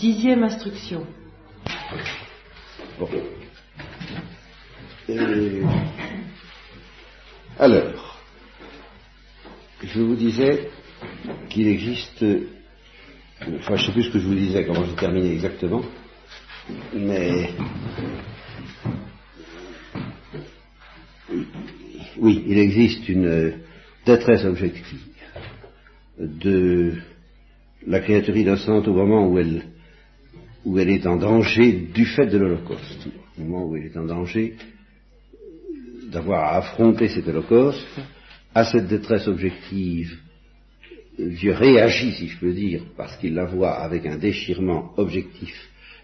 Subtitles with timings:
[0.00, 1.06] Dixième instruction.
[7.58, 8.18] Alors,
[9.82, 10.70] je vous disais
[11.50, 12.24] qu'il existe,
[13.58, 15.82] enfin je ne sais plus ce que je vous disais, comment j'ai terminé exactement,
[16.94, 17.50] mais
[22.16, 23.52] oui, il existe une
[24.06, 25.04] détresse objective
[26.18, 26.94] de
[27.86, 29.64] la créature innocente au moment où elle,
[30.64, 34.04] où elle est en danger du fait de l'Holocauste, au moment où elle est en
[34.04, 34.54] danger
[36.10, 38.00] d'avoir à affronter cet Holocauste,
[38.54, 40.18] à cette détresse objective,
[41.18, 45.54] Dieu réagit, si je peux dire, parce qu'il la voit avec un déchirement objectif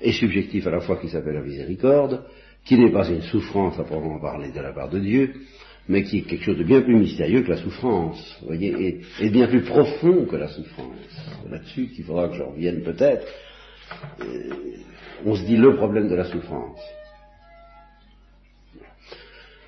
[0.01, 2.25] et subjectif à la fois qui s'appelle la miséricorde,
[2.65, 5.33] qui n'est pas une souffrance à proprement parler de la part de Dieu,
[5.89, 9.47] mais qui est quelque chose de bien plus mystérieux que la souffrance, voyez, et, bien
[9.47, 10.97] plus profond que la souffrance.
[11.49, 13.27] Là-dessus qu'il faudra que j'en revienne peut-être.
[14.21, 14.51] Euh,
[15.25, 16.81] on se dit le problème de la souffrance.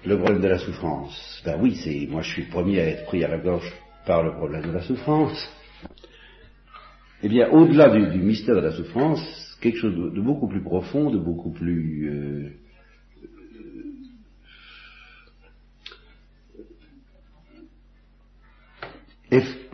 [0.04, 1.42] Le problème de la souffrance.
[1.44, 3.72] Ben oui, c'est moi je suis le premier à être pris à la gorge
[4.06, 5.50] par le problème de la souffrance.
[7.22, 9.20] Eh bien, au-delà du, mystère de la souffrance,
[9.60, 12.50] quelque chose de, beaucoup plus profond, de beaucoup plus euh,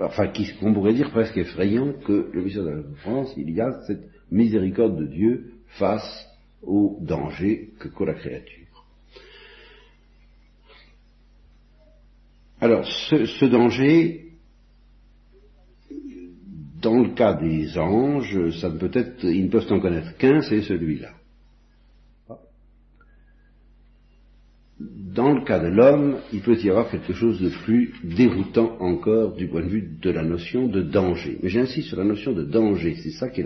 [0.01, 3.81] enfin, qu'on pourrait dire presque effrayant que le mystère de la souffrance, il y a
[3.87, 6.27] cette miséricorde de Dieu face
[6.63, 8.85] au danger que court la créature.
[12.61, 14.33] Alors, ce, ce danger,
[16.81, 20.41] dans le cas des anges, ça ne peut être, ils ne peuvent en connaître qu'un,
[20.43, 21.13] c'est celui-là.
[24.81, 29.37] Dans le cas de l'homme, il peut y avoir quelque chose de plus déroutant encore
[29.37, 31.39] du point de vue de la notion de danger.
[31.43, 33.45] Mais j'insiste sur la notion de danger, c'est ça qui est,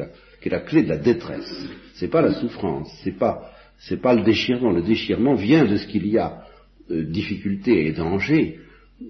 [0.51, 1.53] la, clé de la détresse.
[1.95, 3.53] C'est pas la souffrance, c'est pas,
[4.01, 4.71] pas le déchirement.
[4.71, 6.45] Le déchirement vient de ce qu'il y a
[6.91, 8.61] euh, difficulté et danger.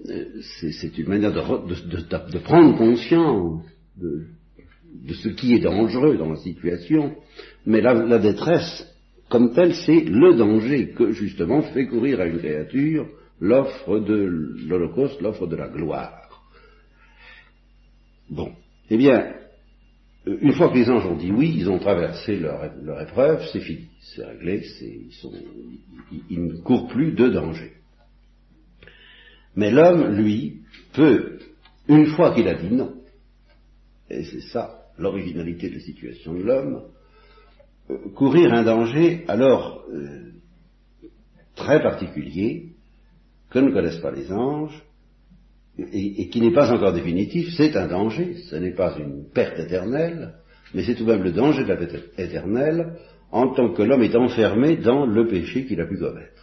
[0.09, 0.25] Euh,
[0.59, 3.63] c'est, une manière de, prendre conscience
[3.97, 4.27] de,
[5.13, 7.15] ce qui est dangereux dans la situation.
[7.65, 8.85] Mais la détresse,
[9.29, 13.07] comme tel, c'est le danger que justement fait courir à une créature
[13.39, 14.15] l'offre de
[14.67, 16.43] l'Holocauste, l'offre de la gloire.
[18.29, 18.51] Bon,
[18.89, 19.33] eh bien,
[20.27, 23.61] euh, une fois que les anges ont dit oui, ils ont traversé leur, épreuve, c'est
[23.61, 24.63] fini, c'est réglé,
[26.29, 27.73] ils, ne courent plus de danger.
[29.55, 30.61] Mais l'homme, lui,
[30.93, 31.39] peut,
[31.87, 32.93] une fois qu'il a dit non,
[34.09, 36.83] et c'est ça l'originalité de la situation de l'homme,
[38.15, 40.31] courir un danger alors euh,
[41.55, 42.73] très particulier
[43.49, 44.83] que ne connaissent pas les anges
[45.77, 50.33] et, qui n'est pas encore définitif, c'est un danger, ce n'est pas une perte éternelle,
[50.73, 52.97] mais c'est tout de même le danger de la perte éternelle
[53.31, 56.38] en tant que l'homme est enfermé dans le péché qu'il a pu commettre.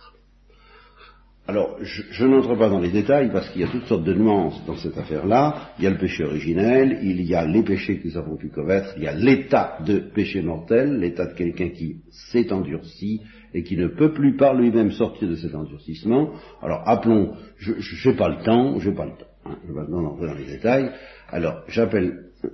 [1.48, 4.60] Alors, je, n'entre pas dans les détails parce qu'il y a toutes sortes de nuances
[4.66, 5.70] dans cette affaire-là.
[5.78, 8.48] Il y a le péché originel, il y a les péchés que nous avons pu
[8.48, 13.20] commettre, il y a l'état de péché mortel, l'état de quelqu'un qui s'est endurci
[13.54, 16.32] et qui ne peut plus par lui-même sortir de cet endurcissement.
[16.62, 17.74] Alors, appelons, je
[18.08, 20.34] n'ai pas le temps, je n'ai pas le temps, hein, je vais pas entrer dans
[20.34, 20.90] les détails.
[21.30, 22.48] Alors, j'appelle, euh,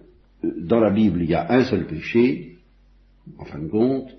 [0.61, 2.59] dans la Bible, il y a un seul péché,
[3.39, 4.11] en fin de compte,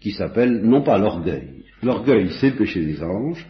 [0.00, 1.64] qui s'appelle non pas l'orgueil.
[1.82, 3.46] L'orgueil, c'est le péché des anges.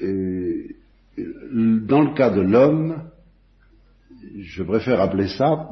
[0.00, 3.10] dans le cas de l'homme,
[4.38, 5.68] je préfère appeler ça,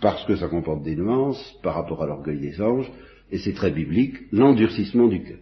[0.00, 2.90] parce que ça comporte des nuances par rapport à l'orgueil des anges,
[3.30, 5.38] et c'est très biblique, l'endurcissement du cœur.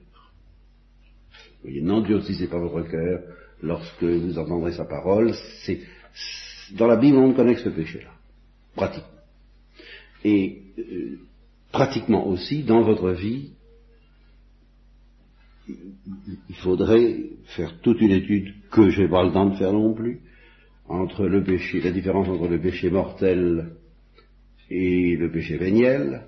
[1.65, 3.21] Vous voyez, n'endurcissez pas votre cœur
[3.63, 5.33] lorsque vous entendrez sa parole.
[5.65, 5.81] C'est,
[6.73, 8.11] dans la Bible, on connaît que ce péché-là,
[8.75, 9.05] pratique.
[10.25, 11.19] Et euh,
[11.73, 13.53] pratiquement aussi dans votre vie,
[15.69, 17.17] il faudrait
[17.57, 20.21] faire toute une étude que je n'ai pas le temps de faire non plus,
[20.89, 23.71] entre le péché, la différence entre le péché mortel
[24.71, 26.27] et le péché véniel,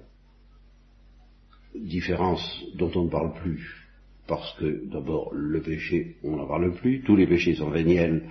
[1.74, 3.86] différence dont on ne parle plus,
[4.26, 8.22] parce que d'abord le péché, on n'en parle plus, tous les péchés sont véniels,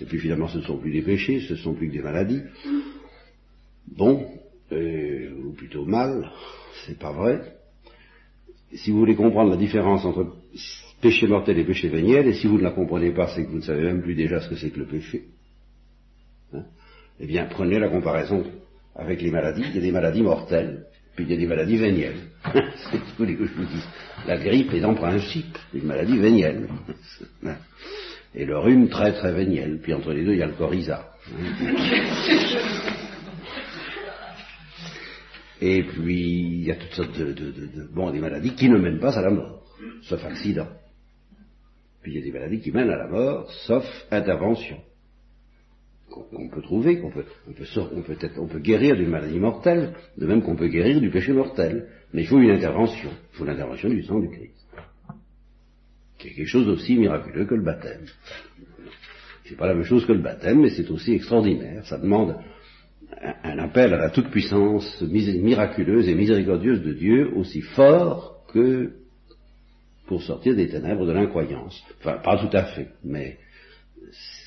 [0.00, 2.02] et puis finalement ce ne sont plus des péchés, ce ne sont plus que des
[2.02, 2.42] maladies.
[3.86, 4.26] Bon,
[4.72, 6.30] euh, ou plutôt mal,
[6.86, 7.56] c'est pas vrai.
[8.74, 10.36] Si vous voulez comprendre la différence entre
[11.00, 13.58] péché mortel et péché véniel, et si vous ne la comprenez pas, c'est que vous
[13.58, 15.24] ne savez même plus déjà ce que c'est que le péché.
[16.52, 16.64] Hein?
[17.20, 18.44] Eh bien, prenez la comparaison
[18.94, 19.64] avec les maladies.
[19.68, 22.20] Il y a des maladies mortelles, puis il y a des maladies vénielles.
[22.44, 23.84] c'est ce que je vous dis.
[24.26, 26.68] La grippe est en principe une maladie vénielle.
[28.34, 29.80] Et le rhume très très véniel.
[29.82, 31.12] Puis entre les deux, il y a le coryza.
[35.60, 39.30] Et puis, il y a toutes sortes de, maladies qui ne mènent pas à la
[39.30, 39.62] mort,
[40.02, 40.68] sauf accident.
[42.02, 44.78] Puis il y a des maladies qui mènent à la mort, sauf intervention.
[46.10, 49.94] Qu'on peut trouver, qu'on peut, on peut, on peut, on peut guérir d'une maladie mortelle,
[50.16, 51.88] de même qu'on peut guérir du péché mortel.
[52.14, 54.54] Mais il faut une intervention, il faut l'intervention du sang du Christ.
[56.16, 58.06] Quelque chose d'aussi miraculeux que le baptême.
[59.44, 61.86] C'est pas la même chose que le baptême, mais c'est aussi extraordinaire.
[61.86, 62.36] Ça demande
[63.20, 68.92] un appel à la toute-puissance miraculeuse et miséricordieuse de Dieu aussi fort que
[70.08, 71.80] pour sortir des ténèbres de l'incroyance.
[72.00, 73.38] Enfin, pas tout à fait, mais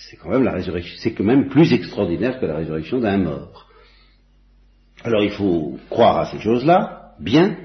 [0.09, 3.69] c'est quand même la résurrection, c'est quand même plus extraordinaire que la résurrection d'un mort.
[5.03, 7.57] Alors il faut croire à ces choses-là, bien.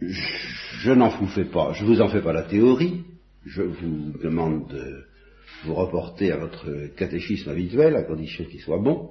[0.00, 3.04] je n'en vous fais pas, je vous en fais pas la théorie,
[3.44, 5.04] je vous demande de
[5.64, 9.10] vous reporter à votre catéchisme habituel, à condition qu'il soit bon.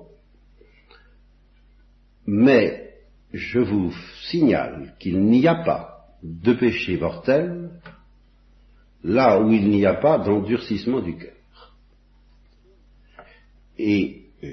[2.28, 2.85] Mais
[3.36, 3.94] je vous
[4.30, 7.70] signale qu'il n'y a pas de péché mortel
[9.04, 11.34] là où il n'y a pas d'endurcissement du cœur.
[13.78, 14.48] Et euh,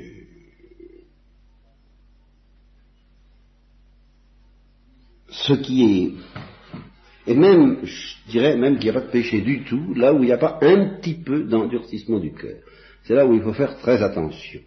[5.29, 6.12] ce qui est
[7.25, 10.23] et même, je dirais même qu'il n'y a pas de péché du tout, là où
[10.23, 12.58] il n'y a pas un petit peu d'endurcissement du cœur.
[13.05, 14.61] C'est là où il faut faire très attention.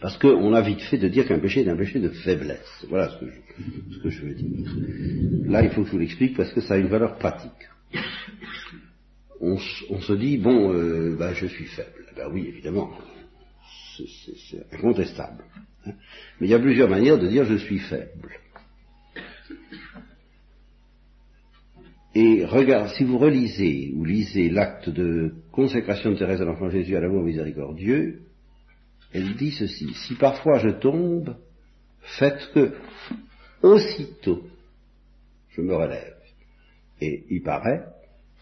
[0.00, 2.86] Parce qu'on a vite fait de dire qu'un péché est un péché de faiblesse.
[2.88, 3.18] Voilà ce
[4.02, 5.50] que, je, veux dire.
[5.50, 7.52] Là, il faut que je vous l'explique parce que ça a une valeur pratique.
[9.40, 12.06] On, se dit, bon, euh, ben, je suis faible.
[12.16, 12.90] Ben oui, évidemment,
[13.96, 15.44] c'est incontestable.
[15.86, 15.92] Hein.
[16.40, 18.38] Mais il y a plusieurs manières de dire je suis faible.
[22.14, 26.96] Et regarde, si vous relisez ou lisez l'acte de consécration de Thérèse de l'Enfant Jésus
[26.96, 28.22] à l'amour miséricordieux,
[29.12, 31.36] elle dit ceci, si parfois je tombe,
[32.18, 32.74] faites que
[33.62, 34.42] aussitôt
[35.50, 36.14] je me relève.
[37.00, 37.84] Et il paraît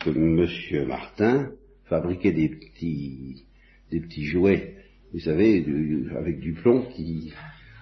[0.00, 0.86] que M.
[0.86, 1.50] Martin
[1.84, 3.44] fabriquait des petits,
[3.90, 4.74] des petits jouets,
[5.12, 5.64] vous savez,
[6.16, 7.32] avec du plomb qui,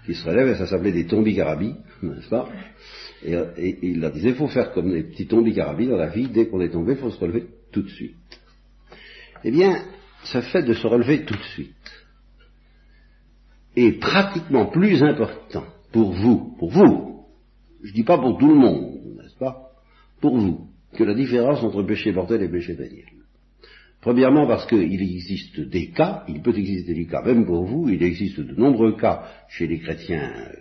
[0.05, 2.49] qui se relève, et ça s'appelait des tombicarabis, n'est-ce pas?
[3.25, 6.49] Et, il leur disait, il faut faire comme les petits tombicarabis dans la vie, dès
[6.49, 8.15] qu'on est tombé, il faut se relever tout de suite.
[9.43, 9.85] Eh bien,
[10.25, 11.74] ce fait de se relever tout de suite
[13.77, 17.25] est pratiquement plus important pour vous, pour vous,
[17.83, 19.71] je ne dis pas pour tout le monde, n'est-ce pas,
[20.21, 23.05] pour vous, que la différence entre péché mortel et péché véniel.
[24.01, 28.03] Premièrement parce qu'il existe des cas, il peut exister des cas, même pour vous, il
[28.03, 30.53] existe de nombreux cas chez les chrétiens, euh,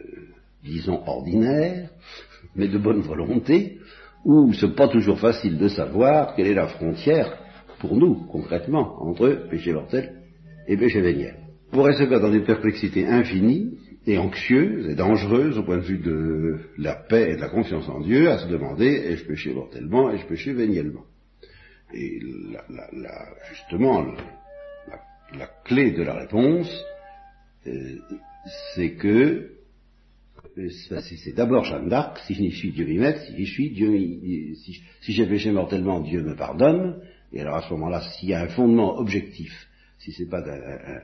[0.63, 1.89] disons, ordinaires,
[2.55, 3.79] mais de bonne volonté,
[4.23, 7.37] où c'est pas toujours facile de savoir quelle est la frontière,
[7.79, 10.21] pour nous, concrètement, entre péché mortel
[10.67, 11.42] et péché véniel.
[11.73, 16.59] Se faire dans une perplexité infinie et anxieuse et dangereuse au point de vue de
[16.77, 20.27] la paix et de la confiance en Dieu, à se demander ai-je péché mortellement, ai-je
[20.27, 21.03] péché véniellement?
[21.95, 22.19] Et
[23.49, 24.05] justement,
[25.35, 26.69] la, clé de la réponse,
[27.65, 27.97] euh,
[28.75, 29.49] c'est que
[31.25, 33.97] c'est d'abord Jeanne d'Arc, si je suis Dieu m'y met, si j'y suis, Dieu
[34.63, 38.35] si, si j'ai péché mortellement, Dieu me pardonne, et alors à ce moment-là, s'il y
[38.35, 39.51] a un fondement objectif,
[39.97, 41.01] si c'est pas un,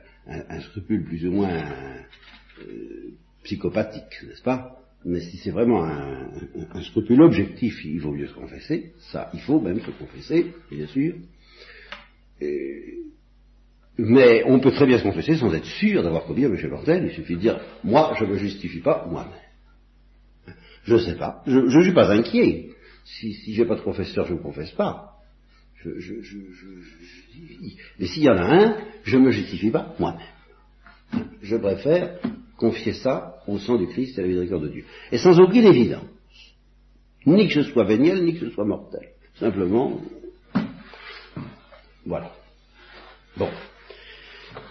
[0.60, 1.64] scrupule plus ou moins
[2.60, 3.10] euh,
[3.44, 4.76] psychopathique, n'est-ce pas?
[5.04, 9.60] Mais si c'est vraiment un, scrupule objectif, il vaut mieux se confesser, ça, il faut
[9.60, 11.14] même se confesser, bien sûr.
[13.96, 17.06] Mais on peut très bien se confesser sans être sûr d'avoir commis un péché mortel.
[17.06, 19.32] Il suffit de dire, moi, je ne me justifie pas moi-même.
[20.84, 21.42] Je ne sais pas.
[21.46, 22.70] Je ne suis pas inquiet.
[23.04, 25.09] Si, si j'ai pas de confesseur, je ne confesse pas.
[25.82, 26.36] Je, je,
[27.98, 31.26] mais s'il y en a un, je ne me justifie pas moi-même.
[31.42, 32.18] Je préfère
[32.58, 34.84] confier ça au sang du Christ et à la miséricorde de Dieu.
[35.10, 36.04] Et sans aucune évidence.
[37.24, 39.08] Ni que ce soit véniel, ni que ce soit mortel.
[39.38, 40.00] Simplement,
[42.04, 42.32] voilà.
[43.36, 43.48] Bon.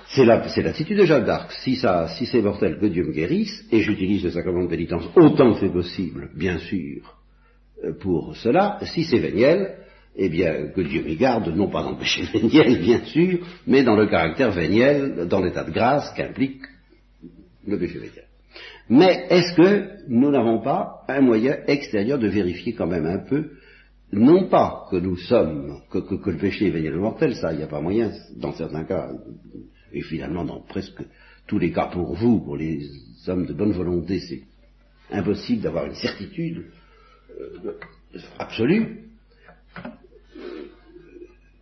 [0.08, 1.52] C'est l'attitude de Jacques d'Arc.
[1.52, 5.54] Si, si c'est mortel, que Dieu me guérisse, et j'utilise le sacrement de pénitence autant
[5.54, 7.16] que c'est possible, bien sûr,
[8.00, 8.80] pour cela.
[8.82, 9.78] Si c'est véniel,
[10.16, 13.84] eh bien, que Dieu m'y garde, non pas dans le péché véniel, bien sûr, mais
[13.84, 16.62] dans le caractère véniel, dans l'état de grâce qu'implique
[17.66, 18.26] le péché véniel.
[18.90, 23.52] Mais est-ce que nous n'avons pas un moyen extérieur de vérifier quand même un peu,
[24.12, 27.64] non pas que nous sommes, que, que le péché est véniel mortel, ça, il n'y
[27.64, 29.10] a pas moyen, dans certains cas,
[29.94, 31.02] et finalement dans presque
[31.48, 32.88] tous les cas pour vous, pour les
[33.28, 34.42] hommes de bonne volonté, c'est
[35.12, 36.66] impossible d'avoir une certitude
[37.40, 37.74] euh,
[38.38, 39.09] absolue,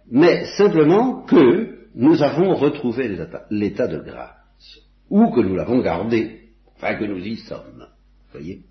[0.10, 3.18] mais simplement que nous avons retrouvé
[3.50, 7.88] l'état de grâce, ou que nous l'avons gardé, enfin que nous y sommes.
[8.32, 8.62] Voyez?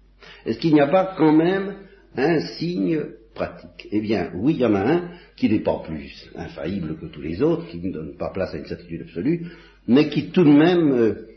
[0.45, 1.75] Est-ce qu'il n'y a pas quand même
[2.17, 3.01] un signe
[3.35, 3.89] pratique?
[3.91, 7.21] Eh bien, oui, il y en a un qui n'est pas plus infaillible que tous
[7.21, 9.47] les autres, qui ne donne pas place à une certitude absolue,
[9.89, 11.29] mais qui tout de même euh,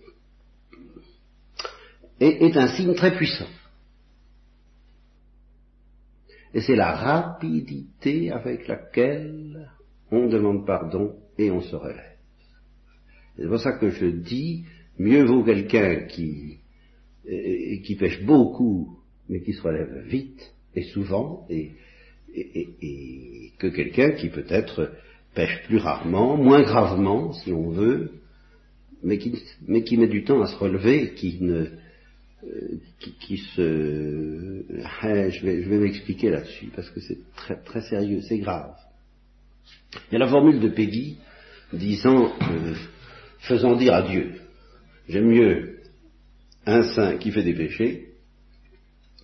[2.20, 3.48] est, est un signe très puissant.
[6.54, 9.70] Et c'est la rapidité avec laquelle
[10.12, 12.16] on demande pardon et on se relève.
[13.38, 14.66] C'est pour ça que je dis,
[14.98, 16.58] mieux vaut quelqu'un qui,
[17.24, 21.72] qui pêche beaucoup, mais qui se relève vite et souvent, et,
[22.36, 24.92] et, que quelqu'un qui peut-être
[25.36, 28.12] pêche plus rarement, moins gravement, si on veut,
[29.04, 31.68] mais qui, mais qui met du temps à se relever, qui ne,
[33.00, 38.22] qui, qui, se, je vais, je vais m'expliquer là-dessus parce que c'est très, très sérieux,
[38.22, 38.76] c'est grave.
[40.10, 41.18] Il y a la formule de Peggy
[41.74, 42.76] disant, euh,
[43.40, 44.36] faisant dire à Dieu,
[45.08, 45.80] j'aime mieux
[46.66, 48.10] un saint qui fait des péchés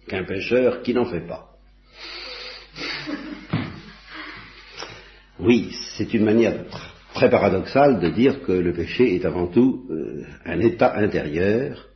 [0.08, 1.52] qu'un pécheur qui n'en fait pas.
[5.40, 6.66] Oui, c'est une manière
[7.14, 11.90] très paradoxale de dire que le péché est avant tout euh, un état intérieur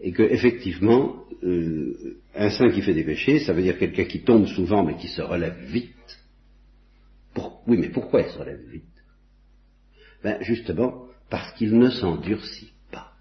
[0.00, 4.22] et que effectivement euh, un saint qui fait des péchés, ça veut dire quelqu'un qui
[4.22, 5.94] tombe souvent mais qui se relève vite.
[7.66, 8.84] oui, mais pourquoi il se relève vite?
[10.22, 13.12] Ben justement parce qu'il ne s'endurcit pas.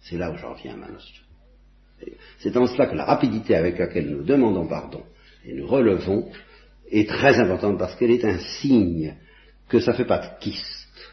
[0.00, 1.22] C'est là où j'en viens à ma notion.
[2.38, 5.02] C'est en cela que la rapidité avec laquelle nous demandons pardon
[5.44, 6.30] et nous relevons
[6.90, 9.14] est très importante parce qu'elle est un signe
[9.68, 11.12] que ça ne fait pas de kyste,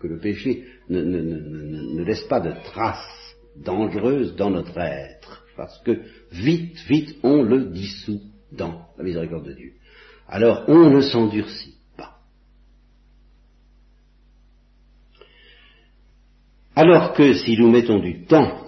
[0.00, 3.25] que le péché ne, ne, laisse pas de traces
[3.62, 8.20] dangereuses dans notre être, parce que vite, vite, on le dissout
[8.52, 9.72] dans la miséricorde de Dieu.
[10.28, 12.18] Alors on ne s'endurcit pas.
[16.74, 18.66] Alors que si nous mettons du temps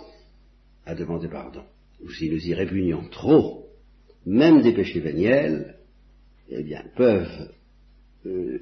[0.86, 1.64] à demander pardon,
[2.02, 3.66] ou si nous y répugnons trop,
[4.24, 5.76] même des péchés véniels,
[6.48, 7.50] eh bien, peuvent
[8.26, 8.58] euh,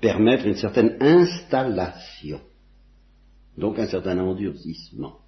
[0.00, 2.40] permettre une certaine installation,
[3.56, 5.18] donc un certain endurcissement.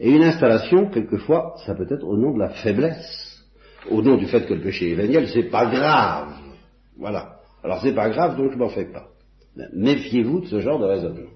[0.00, 3.44] Et une installation, quelquefois, ça peut être au nom de la faiblesse,
[3.90, 6.34] au nom du fait que le péché est véniel, c'est pas grave.
[6.96, 7.40] Voilà.
[7.62, 9.08] Alors c'est pas grave, donc je m'en fais pas.
[9.72, 11.30] Méfiez-vous de ce genre de raisonnement.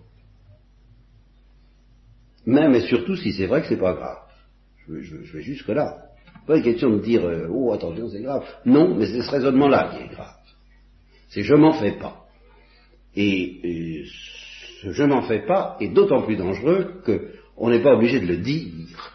[2.46, 4.18] Même et surtout si c'est vrai que c'est pas grave.
[4.88, 6.08] Je, je vais jusque là.
[6.46, 8.42] Pas une question de dire euh, oh attention c'est grave.
[8.64, 10.34] Non, mais c'est ce raisonnement-là qui est grave.
[11.28, 12.24] C'est je m'en fais pas.
[13.14, 14.04] Et,
[14.82, 19.12] je m'en fais pas est d'autant plus dangereux qu'on n'est pas obligé de le dire.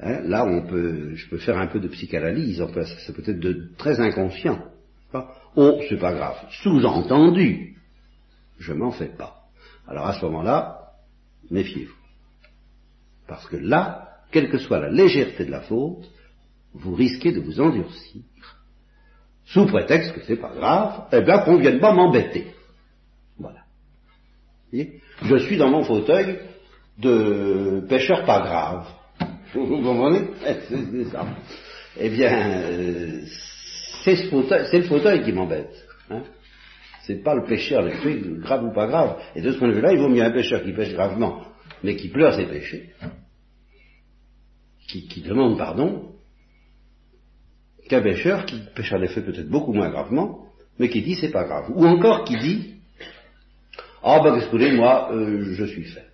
[0.00, 3.70] Hein, là, on peut, je peux faire un peu de psychanalyse, enfin, c'est peut-être de
[3.78, 4.62] très inconscient.
[5.12, 5.34] Pas?
[5.56, 6.36] Oh, c'est pas grave.
[6.62, 7.76] Sous-entendu,
[8.58, 9.44] je m'en fais pas.
[9.86, 10.92] Alors à ce moment-là,
[11.50, 11.94] méfiez-vous.
[13.26, 16.04] Parce que là, quelle que soit la légèreté de la faute,
[16.74, 18.22] vous risquez de vous endurcir,
[19.44, 22.52] sous prétexte que c'est pas grave, eh bien qu'on ne vienne pas m'embêter.
[25.22, 26.38] Je suis dans mon fauteuil
[26.98, 28.86] de pêcheur pas grave.
[29.54, 30.28] Vous comprenez
[30.68, 31.26] C'est ça.
[31.98, 33.20] Eh bien, euh,
[34.02, 34.30] c'est
[34.72, 35.74] le fauteuil qui m'embête.
[36.10, 36.22] Hein
[37.06, 39.18] c'est pas le pêcheur, le grave ou pas grave.
[39.36, 41.44] Et de ce point de vue-là, il vaut mieux un pêcheur qui pêche gravement,
[41.82, 42.90] mais qui pleure ses péchés,
[44.88, 46.14] qui, qui demande pardon,
[47.88, 50.46] qu'un pêcheur qui pêche en effet peut-être beaucoup moins gravement,
[50.78, 51.70] mais qui dit c'est pas grave.
[51.74, 52.73] Ou encore qui dit
[54.06, 56.04] Ah ben écoutez, moi euh, je suis faible.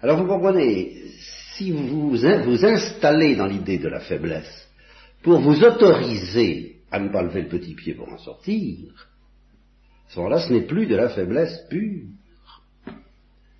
[0.00, 0.96] Alors vous comprenez,
[1.54, 4.66] si vous vous installez dans l'idée de la faiblesse
[5.22, 9.10] pour vous autoriser à ne pas lever le petit pied pour en sortir,
[10.08, 12.06] à ce moment-là, ce n'est plus de la faiblesse pure.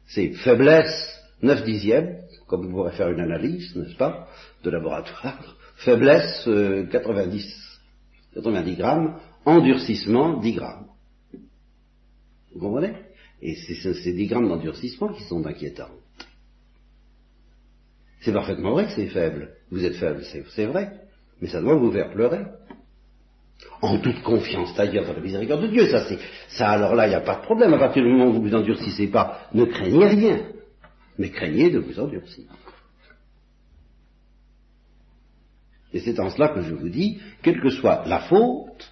[0.07, 4.29] C'est faiblesse 9 dixièmes, comme vous pourrez faire une analyse, n'est-ce pas,
[4.65, 6.49] de laboratoire, faiblesse
[6.91, 7.45] 90,
[8.35, 10.87] euh, 90 grammes, endurcissement 10 grammes.
[12.55, 12.95] Vous comprenez?
[13.43, 15.91] Et c'est ces 10 grammes d'endurcissement qui sont inquiétants.
[18.21, 19.51] C'est parfaitement vrai que c'est faible.
[19.71, 20.23] Vous êtes faible,
[20.55, 20.93] c'est vrai.
[21.41, 22.45] Mais ça doit vous faire pleurer.
[23.81, 25.89] En toute confiance d'ailleurs dans la miséricorde de Dieu.
[25.89, 26.19] Ça, c'est,
[26.49, 27.75] ça alors là, il n'y a pas de problème.
[27.75, 30.47] À partir du moment où vous vous endurcissez pas, ne craignez rien.
[31.19, 32.45] Mais craignez de vous endurcir.
[35.93, 38.92] Et c'est en cela que je vous dis, quelle que soit la faute,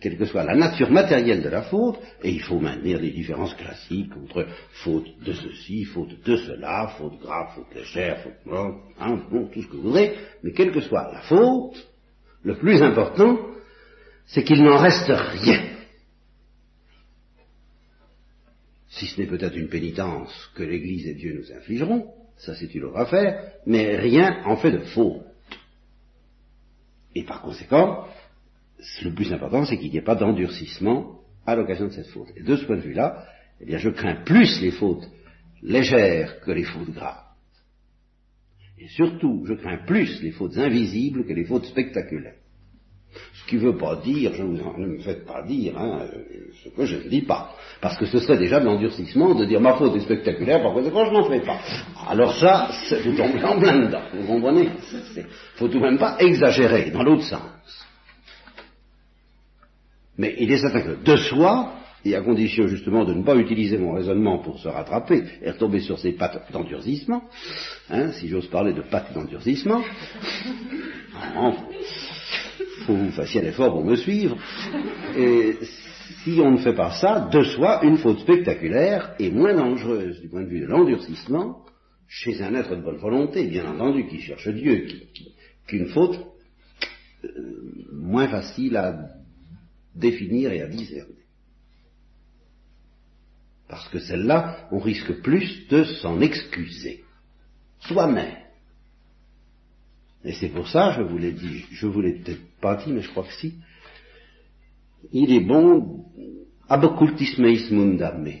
[0.00, 3.54] quelle que soit la nature matérielle de la faute, et il faut maintenir les différences
[3.54, 4.46] classiques entre
[4.82, 9.62] faute de ceci, faute de cela, faute grave, faute légère, faute morte, hein, bon, tout
[9.62, 11.86] ce que vous voudrez, mais quelle que soit la faute,
[12.42, 13.38] le plus important,
[14.26, 15.62] c'est qu'il n'en reste rien.
[18.88, 22.84] Si ce n'est peut-être une pénitence que l'Église et Dieu nous infligeront, ça c'est une
[22.84, 25.22] autre affaire, mais rien en fait de faute.
[27.14, 28.06] Et par conséquent,
[29.02, 32.28] le plus important, c'est qu'il n'y ait pas d'endurcissement à l'occasion de cette faute.
[32.36, 33.24] Et de ce point de vue-là,
[33.60, 35.08] eh bien, je crains plus les fautes
[35.62, 37.22] légères que les fautes graves.
[38.78, 42.34] Et surtout, je crains plus les fautes invisibles que les fautes spectaculaires.
[43.32, 46.06] Ce qui ne veut pas dire, je vous en, ne me faites pas dire hein,
[46.64, 47.54] ce que je ne dis pas.
[47.80, 51.06] Parce que ce serait déjà de l'endurcissement de dire ma faute est spectaculaire, par conséquent
[51.06, 51.60] je n'en ferai pas.
[52.08, 52.70] Alors ça,
[53.04, 54.68] vous tombez en plein dedans, vous comprenez?
[55.16, 55.24] Il
[55.54, 57.83] faut tout de même pas exagérer dans l'autre sens.
[60.18, 63.78] Mais il est certain que de soi, et à condition justement de ne pas utiliser
[63.78, 67.22] mon raisonnement pour se rattraper et retomber sur ces pattes d'endurcissement,
[67.90, 69.82] hein, si j'ose parler de pattes d'endurcissement,
[72.84, 74.36] faut que vous fassiez un effort pour me suivre,
[75.16, 75.56] et
[76.22, 80.28] si on ne fait pas ça, de soi, une faute spectaculaire est moins dangereuse du
[80.28, 81.64] point de vue de l'endurcissement
[82.06, 84.86] chez un être de bonne volonté, bien entendu, qui cherche Dieu,
[85.66, 86.18] qu'une faute
[87.24, 87.28] euh,
[87.92, 88.94] moins facile à
[89.94, 91.24] définir et à discerner.
[93.68, 97.04] Parce que celle-là, on risque plus de s'en excuser.
[97.80, 98.36] Soi-même.
[100.24, 103.02] Et c'est pour ça, je vous l'ai dit, je vous l'ai peut-être pas dit, mais
[103.02, 103.54] je crois que si,
[105.12, 106.06] il est bon,
[106.68, 108.32] abocultismeis mundame,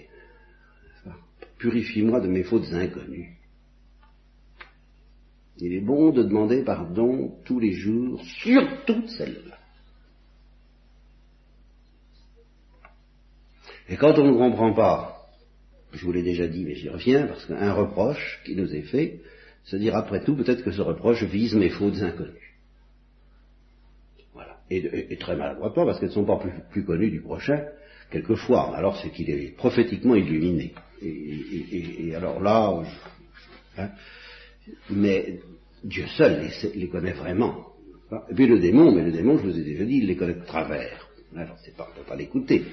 [1.58, 3.36] purifie-moi de mes fautes inconnues.
[5.58, 9.58] Il est bon de demander pardon tous les jours, surtout celles-là.
[13.88, 15.14] Et quand on ne comprend pas,
[15.92, 19.20] je vous l'ai déjà dit, mais j'y reviens, parce qu'un reproche qui nous est fait,
[19.64, 22.54] se dire après tout, peut-être que ce reproche vise mes fautes inconnues.
[24.34, 24.58] Voilà.
[24.70, 27.64] Et, très maladroitement, parce qu'elles ne sont pas plus, connues du prochain,
[28.10, 28.76] quelquefois.
[28.76, 30.74] Alors c'est qu'il est prophétiquement illuminé.
[31.02, 32.82] Et, alors là,
[33.78, 33.90] hein,
[34.90, 35.40] mais
[35.82, 37.68] Dieu seul les, connaît vraiment.
[38.30, 40.34] Et puis le démon, mais le démon, je vous ai déjà dit, il les connaît
[40.34, 41.08] de travers.
[41.36, 42.64] Alors c'est pas, on ne peut pas l'écouter.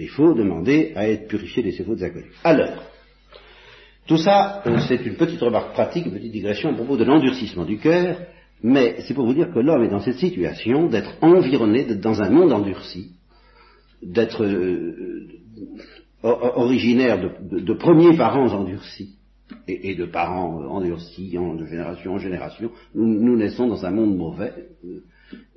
[0.00, 2.32] Il faut demander à être purifié de ses fautes inconnues.
[2.42, 2.82] Alors,
[4.06, 7.64] tout ça, euh, c'est une petite remarque pratique, une petite digression à propos de l'endurcissement
[7.64, 8.18] du cœur,
[8.62, 12.20] mais c'est pour vous dire que l'homme est dans cette situation d'être environné, d'être dans
[12.22, 13.12] un monde endurci,
[14.02, 15.28] d'être euh,
[16.22, 19.16] originaire de, premiers parents endurcis
[19.68, 22.70] et, de parents endurcis de génération en génération.
[22.94, 24.52] Nous, naissons dans un monde mauvais.
[24.84, 25.02] Euh,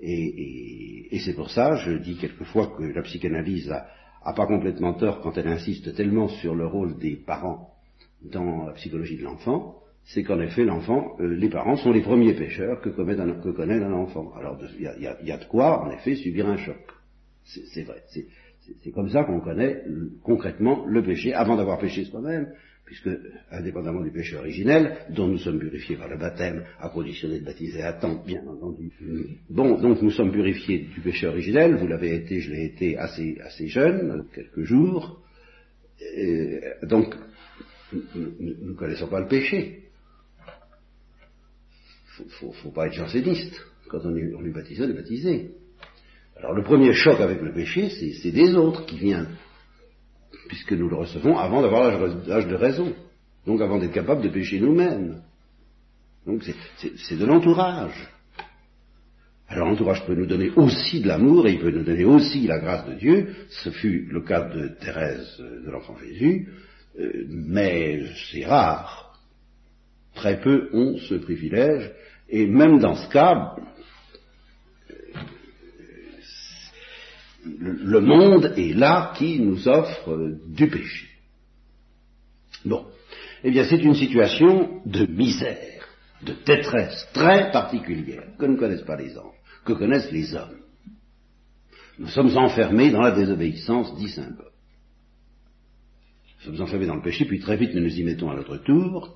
[0.01, 3.87] et, c'est pour ça, je dis quelquefois que la psychanalyse a
[4.31, 7.73] pas complètement tort quand elle insiste tellement sur le rôle des parents
[8.21, 12.33] dans la psychologie de l'enfant, c'est qu'en effet, l'enfant, euh, les parents sont les premiers
[12.33, 14.33] pécheurs que, un, que connaît un enfant.
[14.37, 16.77] Alors, il y, a, de quoi, en effet, subir un choc.
[17.45, 18.01] C'est vrai.
[18.07, 19.83] C'est comme ça qu'on connaît
[20.23, 22.47] concrètement le péché, avant d'avoir péché soi-même,
[22.85, 23.09] puisque,
[23.51, 27.81] indépendamment du péché originel, dont nous sommes purifiés par le baptême, à condition d'être baptisés
[27.81, 28.91] à temps, bien entendu.
[29.49, 33.37] Bon, donc nous sommes purifiés du péché originel, vous l'avez été, je l'ai été assez,
[33.41, 35.21] assez jeune, quelques jours.
[36.83, 37.15] Donc,
[37.93, 39.83] nous ne connaissons pas le péché.
[42.19, 43.59] Il faut, faut, pas être janséniste.
[43.87, 45.51] Quand on est baptisé, on est baptisé.
[46.35, 49.29] Alors le premier choc avec le péché, c'est des autres qui viennent,
[50.47, 52.93] puisque nous le recevons avant d'avoir l'âge de raison,
[53.45, 55.21] donc avant d'être capable de pécher nous-mêmes.
[56.25, 56.43] Donc
[56.77, 58.09] c'est de l'entourage.
[59.47, 62.59] Alors l'entourage peut nous donner aussi de l'amour et il peut nous donner aussi la
[62.59, 63.35] grâce de Dieu.
[63.49, 66.47] Ce fut le cas de Thérèse de l'enfant Jésus.
[66.99, 69.19] Euh, mais c'est rare.
[70.15, 71.91] Très peu ont ce privilège,
[72.29, 73.55] et même dans ce cas,
[77.45, 81.07] le monde est là qui nous offre du péché.
[82.65, 82.85] Bon.
[83.43, 85.85] Eh bien, c'est une situation de misère,
[86.21, 90.59] de détresse très particulière, que ne connaissent pas les anges, que connaissent les hommes.
[91.99, 94.13] Nous sommes enfermés dans la désobéissance, dit.
[96.47, 98.57] Nous sommes enfermés dans le péché, puis très vite nous nous y mettons à notre
[98.57, 99.15] tour,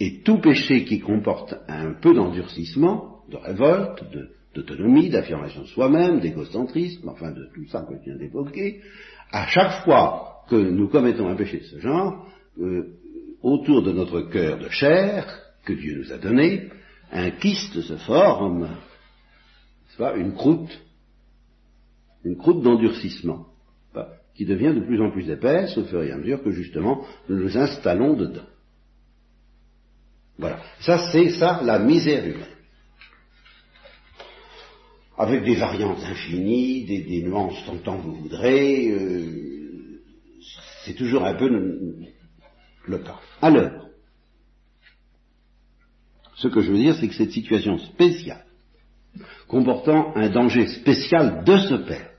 [0.00, 4.04] et tout péché qui comporte un peu d'endurcissement, de révolte,
[4.56, 8.80] d'autonomie, d'affirmation de soi-même, d'égocentrisme, enfin de tout ça que je viens d'évoquer,
[9.30, 12.26] à chaque fois que nous commettons un péché de ce genre,
[12.60, 12.94] euh,
[13.42, 15.26] autour de notre cœur de chair,
[15.64, 16.70] que Dieu nous a donné,
[17.12, 18.68] un kyste se forme,
[19.96, 20.80] soit une croûte,
[22.24, 23.46] une croûte d'endurcissement
[24.36, 27.36] qui devient de plus en plus épaisse au fur et à mesure que justement nous
[27.36, 28.44] nous installons dedans.
[30.38, 30.60] Voilà.
[30.80, 32.55] Ça, c'est ça la misère humaine.
[35.18, 38.90] Avec des variantes infinies, des, nuances tant, vous voudrez.
[38.90, 40.02] Euh,
[40.84, 43.18] c'est toujours un peu le, cas.
[43.40, 43.88] Alors,
[46.36, 48.44] ce que je veux dire, c'est que cette situation spéciale,
[49.48, 52.10] comportant un danger spécial de ce père,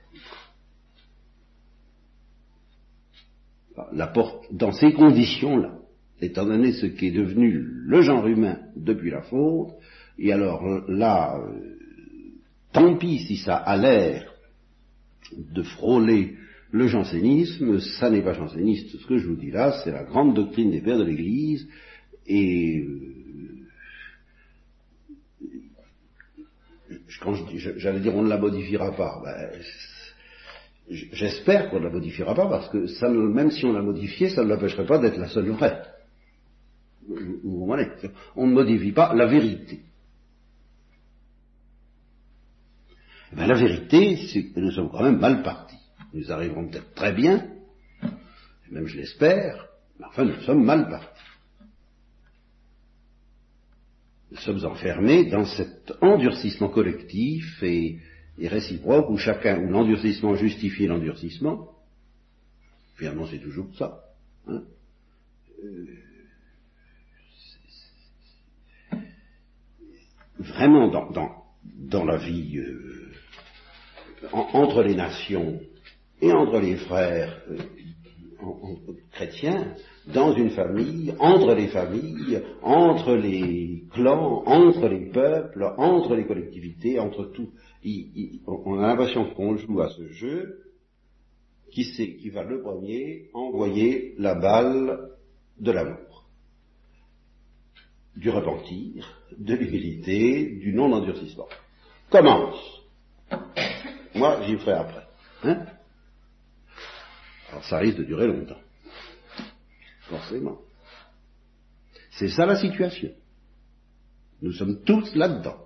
[3.93, 5.77] la porte, dans ces conditions-là,
[6.19, 9.69] étant donné ce qui est devenu le genre humain depuis la faute,
[10.17, 11.76] et alors là, euh,
[12.77, 14.33] tant pis si ça a l'air
[15.35, 16.35] de frôler
[16.71, 18.97] le jansénisme, ça n'est pas janséniste.
[18.97, 21.67] Ce que je vous dis là, c'est la grande doctrine des pères de l'Église,
[22.27, 23.17] et euh,
[27.21, 29.59] quand j'allais dire on ne la modifiera pas, ben,
[30.89, 34.43] j'espère qu'on ne la modifiera pas, parce que ça, même si on la modifiait, ça
[34.43, 35.81] ne l'empêcherait pas d'être la seule vraie.
[38.35, 39.79] On ne modifie pas la vérité.
[43.37, 45.77] Ben, la vérité, c'est que nous sommes quand même mal partis.
[46.11, 47.47] Nous arriverons peut-être très bien,
[48.71, 49.67] même je l'espère,
[49.99, 51.21] mais enfin nous sommes mal partis.
[54.31, 57.99] Nous sommes enfermés dans cet endurcissement collectif et,
[58.39, 61.69] réciproque où chacun, où l'endurcissement justifie l'endurcissement.
[62.95, 63.99] Finalement, c'est toujours ça.
[64.47, 64.63] Hein.
[65.63, 65.85] Euh,
[70.39, 72.96] vraiment dans, la vie euh,
[74.31, 75.59] entre les nations
[76.21, 77.57] et entre les frères euh,
[79.11, 79.75] chrétiens,
[80.13, 86.99] dans une famille, entre les familles, entre les clans, entre les peuples, entre les collectivités,
[86.99, 87.49] entre tout.
[88.47, 90.63] on a l'impression qu'on joue à ce jeu
[91.71, 95.09] qui, qui va le premier envoyer la balle
[95.59, 96.25] de l'amour,
[98.15, 101.47] du repentir, de l'humilité, du non-endurcissement.
[102.09, 102.76] Commence.
[104.17, 105.07] Moi, j'y ferai après.
[105.43, 105.65] Hein
[107.49, 108.59] Alors ça risque de durer longtemps
[110.07, 110.57] forcément.
[112.11, 113.09] C'est ça la situation.
[114.41, 115.57] Nous sommes tous là-dedans.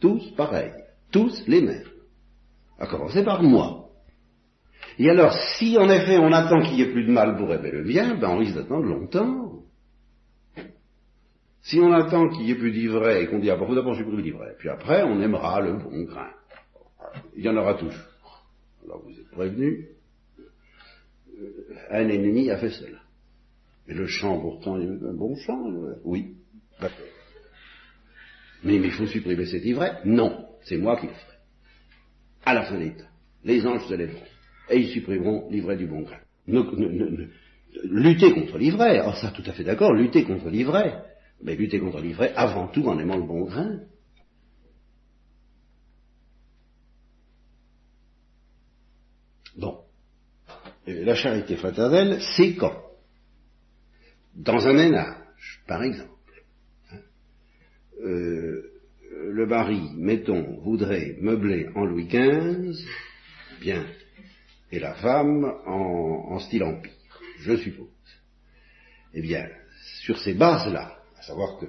[0.00, 0.72] Tous pareils.
[1.10, 1.88] Tous les mêmes.
[2.78, 3.88] À commencer par moi.
[4.98, 7.70] Et alors, si en effet on attend qu'il n'y ait plus de mal pour aimer
[7.70, 9.62] le bien, ben on risque d'attendre longtemps.
[11.62, 14.04] Si on attend qu'il n'y ait plus d'ivraie et qu'on dit, ah bon, d'abord j'ai
[14.04, 16.30] plus d'ivraie, puis après on aimera le bon grain.
[17.36, 18.44] Il y en aura toujours.
[18.84, 19.86] Alors vous êtes prévenus,
[21.90, 22.98] un ennemi a fait cela.
[23.88, 25.70] Et le chant, pourtant, il un bon chant,
[26.04, 26.36] oui.
[28.62, 31.36] Mais, il faut supprimer cet ivraie Non, c'est moi qui le ferai.
[32.44, 33.04] À la fin des temps,
[33.44, 34.26] les anges se lèveront
[34.70, 36.20] et ils supprimeront l'ivraie du bon grain.
[37.84, 41.02] lutter contre l'ivraie, oh ça tout à fait d'accord, lutter contre l'ivraie,
[41.42, 43.80] mais lutter contre l'ivraie avant tout en aimant le bon grain.
[49.56, 49.80] Bon.
[51.04, 52.76] La charité fraternelle, c'est quand?
[54.34, 56.10] Dans un ménage, par exemple,
[56.92, 56.98] hein,
[58.04, 58.70] euh,
[59.10, 62.84] le mari, mettons, voudrait meubler en Louis XV,
[63.60, 63.86] bien,
[64.70, 66.92] et la femme en, style empire,
[67.40, 67.88] je suppose.
[69.12, 69.48] Eh bien,
[70.02, 71.66] sur ces bases-là, à savoir que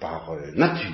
[0.00, 0.90] par, euh, nature,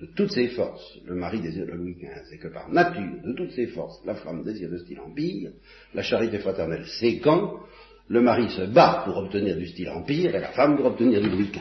[0.00, 3.34] de toutes ses forces, le mari désire le Louis XV, et que par nature, de
[3.34, 5.50] toutes ses forces, la femme désire de style empire,
[5.92, 7.60] la charité fraternelle, c'est quand
[8.08, 11.28] le mari se bat pour obtenir du style empire et la femme pour obtenir du
[11.28, 11.60] Louis XV.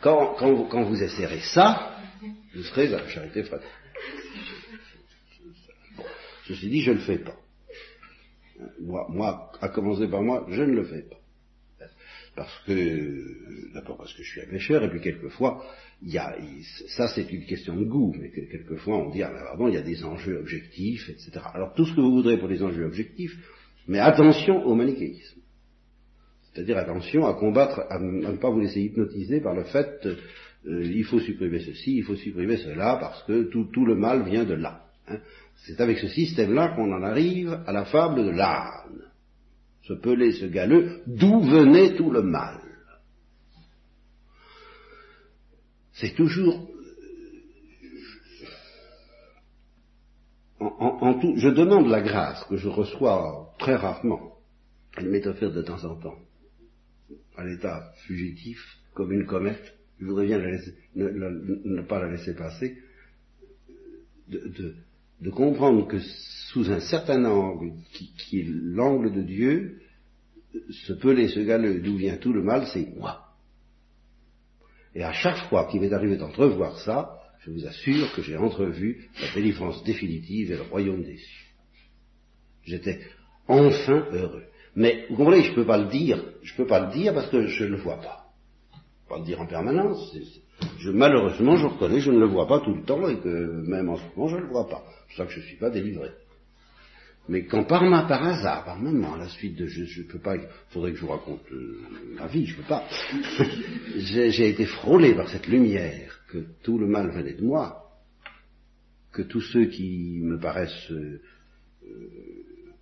[0.00, 1.94] Quand, quand, vous essayerez ça,
[2.54, 3.74] vous serez à la charité fraternelle.
[6.46, 7.36] ceci dit, je ne le fais pas.
[8.80, 11.16] Moi, moi, à commencer par moi, je ne le fais pas.
[12.34, 15.64] Parce que, d'abord parce que je suis un pêcheur, et puis quelquefois,
[16.02, 16.36] il y a,
[16.96, 19.78] ça c'est une question de goût, mais quelquefois on dit, ah ben pardon, il y
[19.78, 21.40] a des enjeux objectifs, etc.
[21.54, 23.36] Alors tout ce que vous voudrez pour les enjeux objectifs,
[23.88, 25.40] mais attention au manichéisme.
[26.52, 30.06] C'est-à-dire attention à combattre, à, ne pas vous laisser hypnotiser par le fait,
[30.66, 34.24] euh, il faut supprimer ceci, il faut supprimer cela, parce que tout, tout le mal
[34.28, 34.84] vient de là.
[35.08, 35.18] Hein.
[35.66, 39.08] C'est avec ce système-là qu'on en arrive à la fable de l'âne
[39.88, 42.60] ce pelé, ce galeux, d'où venait tout le mal.
[46.00, 46.68] C'est toujours...
[50.60, 54.38] En, tout, je demande la grâce que je reçois très rarement.
[54.96, 56.18] Elle m'est offerte de temps en temps,
[57.36, 58.58] à l'état fugitif,
[58.94, 59.74] comme une comète.
[60.00, 60.38] Je voudrais bien
[60.96, 62.78] ne, pas la laisser passer.
[64.28, 64.74] de,
[65.20, 69.80] de comprendre que sous un certain angle, qui, est l'angle de Dieu,
[70.70, 73.27] ce pelé, ce galeux, d'où vient tout le mal, c'est moi.
[74.98, 79.08] Et à chaque fois qu'il m'est arrivé d'entrevoir ça, je vous assure que j'ai entrevu
[79.22, 81.46] la délivrance définitive et le royaume des cieux.
[82.64, 82.98] J'étais
[83.46, 84.42] enfin heureux.
[84.74, 87.30] Mais vous comprenez, je ne peux pas le dire, je peux pas le dire parce
[87.30, 88.24] que je ne le vois pas.
[88.72, 90.16] Je peux pas le dire en permanence.
[90.86, 93.98] Malheureusement, je reconnais, je ne le vois pas tout le temps et que même en
[93.98, 94.82] ce moment, je ne le vois pas.
[94.84, 96.08] C'est pour ça que je ne suis pas délivré.
[97.28, 100.18] Mais quand par ma, par hasard, par moment, à la suite de, je, ne peux
[100.18, 101.78] pas, il faudrait que je vous raconte euh,
[102.14, 102.88] ma vie, je peux pas.
[103.96, 107.92] j'ai été frôlé par cette lumière, que tout le mal venait de moi,
[109.12, 111.20] que tous ceux qui me paraissent euh,
[111.84, 112.08] euh,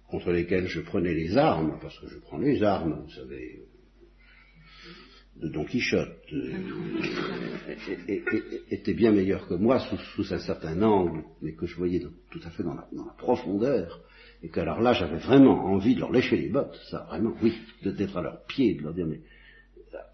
[0.09, 3.63] contre lesquels je prenais les armes, parce que je prends les armes, vous savez,
[5.35, 6.23] de Don Quichotte,
[8.71, 9.81] étaient bien meilleurs que moi
[10.15, 12.87] sous, un certain angle, mais que je voyais tout à fait dans la
[13.19, 14.07] profondeur
[14.42, 17.55] et que alors là j'avais vraiment envie de leur lécher les bottes, ça vraiment, oui,
[17.83, 19.20] d'être à leurs pieds, de leur dire mais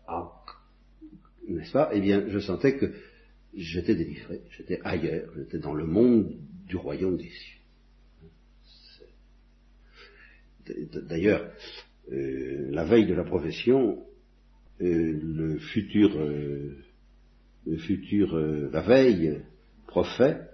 [0.07, 0.31] ah,
[1.49, 1.91] n'est-ce pas?
[1.93, 2.93] Eh bien, je sentais que
[3.55, 7.59] j'étais délivré, j'étais ailleurs, j'étais dans le monde du royaume des cieux.
[11.09, 11.51] D'ailleurs,
[12.13, 14.05] euh, la veille de la profession,
[14.81, 16.77] euh, le futur, euh,
[17.67, 19.41] le futur, la veille,
[19.87, 20.49] prophète,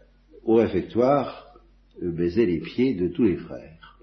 [0.45, 1.48] au réfectoire,
[2.03, 3.99] baiser les pieds de tous les frères.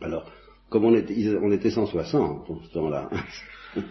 [0.00, 0.30] Alors,
[0.68, 3.10] comme on était, on était 160 dans ce temps-là,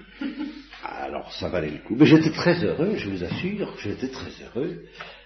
[0.83, 1.95] alors ça valait le coup.
[1.95, 4.83] Mais j'étais très heureux, je vous assure, j'étais très heureux,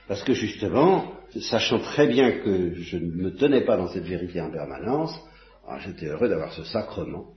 [0.07, 1.13] parce que justement,
[1.49, 5.19] sachant très bien que je ne me tenais pas dans cette vérité en permanence,
[5.67, 7.33] ah, j'étais heureux d'avoir ce sacrement,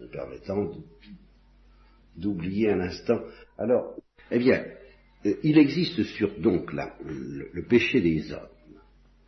[0.00, 0.70] me permettant
[2.16, 3.20] d'oublier un instant.
[3.56, 3.94] Alors,
[4.30, 4.64] eh bien,
[5.24, 8.51] euh, il existe sur donc là, le péché des hommes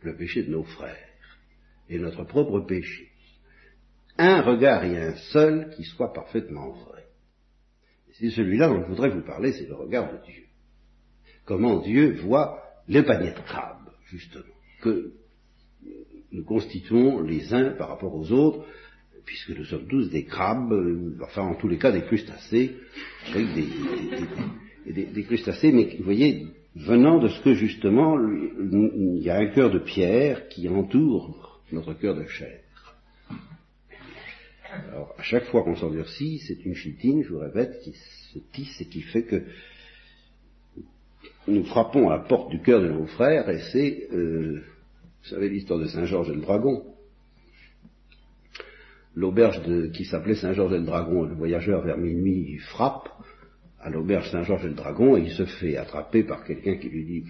[0.05, 1.09] le péché de nos frères
[1.89, 3.09] et notre propre péché.
[4.17, 7.03] Un regard et un seul qui soit parfaitement vrai.
[8.13, 10.43] C'est celui-là dont je voudrais vous parler, c'est le regard de Dieu.
[11.43, 14.45] Comment Dieu voit les paniers de crabes, justement,
[14.81, 15.13] que
[16.31, 18.65] nous constituons les uns par rapport aux autres,
[19.25, 20.73] puisque nous sommes tous des crabes,
[21.21, 22.77] enfin en tous les cas des crustacés,
[23.29, 29.37] avec des, des crustacés, mais vous voyez, venant de ce que justement il y a
[29.37, 32.59] un cœur de pierre qui entoure notre cœur de chair.
[34.89, 38.81] Alors, à chaque fois qu'on s'endurcit, c'est une chitine, je vous répète, qui se tisse
[38.81, 39.43] et qui fait que
[41.47, 44.61] nous frappons à la porte du cœur de nos frères, et c'est, euh,
[45.23, 46.83] vous savez l'histoire de Saint-Georges et le dragon.
[49.15, 49.61] L'auberge
[49.93, 53.07] qui s'appelait Saint-Georges et le dragon, le voyageur vers minuit frappe,
[53.85, 57.05] à l'auberge Saint-Georges et le Dragon, et il se fait attraper par quelqu'un qui lui
[57.05, 57.23] dit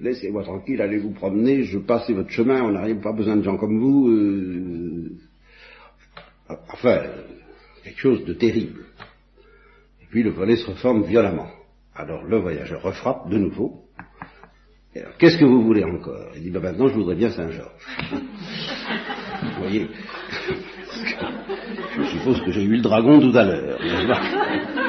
[0.00, 3.58] Laissez-moi tranquille, allez vous promener, je passe votre chemin, on n'a pas besoin de gens
[3.58, 4.08] comme vous.
[4.08, 5.10] Euh,
[6.72, 7.02] enfin,
[7.84, 8.84] quelque chose de terrible.
[10.00, 11.48] Et puis le volet se reforme violemment.
[11.94, 13.82] Alors le voyageur refrappe de nouveau.
[15.18, 16.30] qu'est-ce que vous voulez encore?
[16.36, 17.86] Il dit, ben maintenant je voudrais bien Saint-Georges.
[19.42, 19.88] vous voyez
[21.96, 24.79] Je suppose que j'ai eu le dragon tout à l'heure.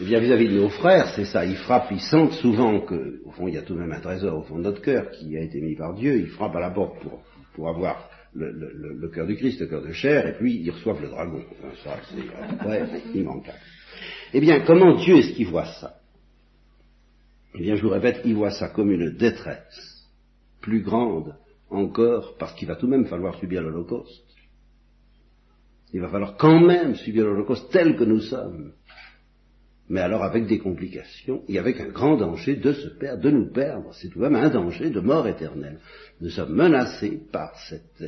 [0.00, 1.44] Eh bien, vis-à-vis de nos frères, c'est ça.
[1.44, 4.00] Ils frappent, ils sentent souvent que, au fond, il y a tout de même un
[4.00, 6.20] trésor au fond de notre cœur qui a été mis par Dieu.
[6.20, 7.20] Ils frappent à la porte pour,
[7.54, 11.08] pour avoir le, cœur du Christ, le cœur de chair, et puis ils reçoivent le
[11.08, 11.42] dragon.
[11.82, 13.58] Ça, c'est ouais, immanquable.
[14.32, 15.96] Eh bien, comment Dieu est-ce qu'il voit ça?
[17.54, 20.06] Eh bien, je vous répète, il voit ça comme une détresse
[20.60, 21.34] plus grande
[21.70, 24.24] encore, parce qu'il va tout de même falloir subir l'Holocauste.
[25.92, 28.72] Il va falloir quand même subir l'Holocauste tel que nous sommes
[29.88, 33.50] mais alors avec des complications et avec un grand danger de se perdre, de nous
[33.50, 33.94] perdre.
[33.94, 35.78] C'est tout de même un danger de mort éternelle.
[36.20, 38.04] Nous sommes menacés par cette...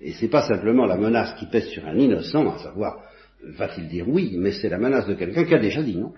[0.00, 3.02] Et c'est pas simplement la menace qui pèse sur un innocent, à savoir,
[3.42, 6.12] va-t-il dire oui, mais c'est la menace de quelqu'un qui a déjà dit non.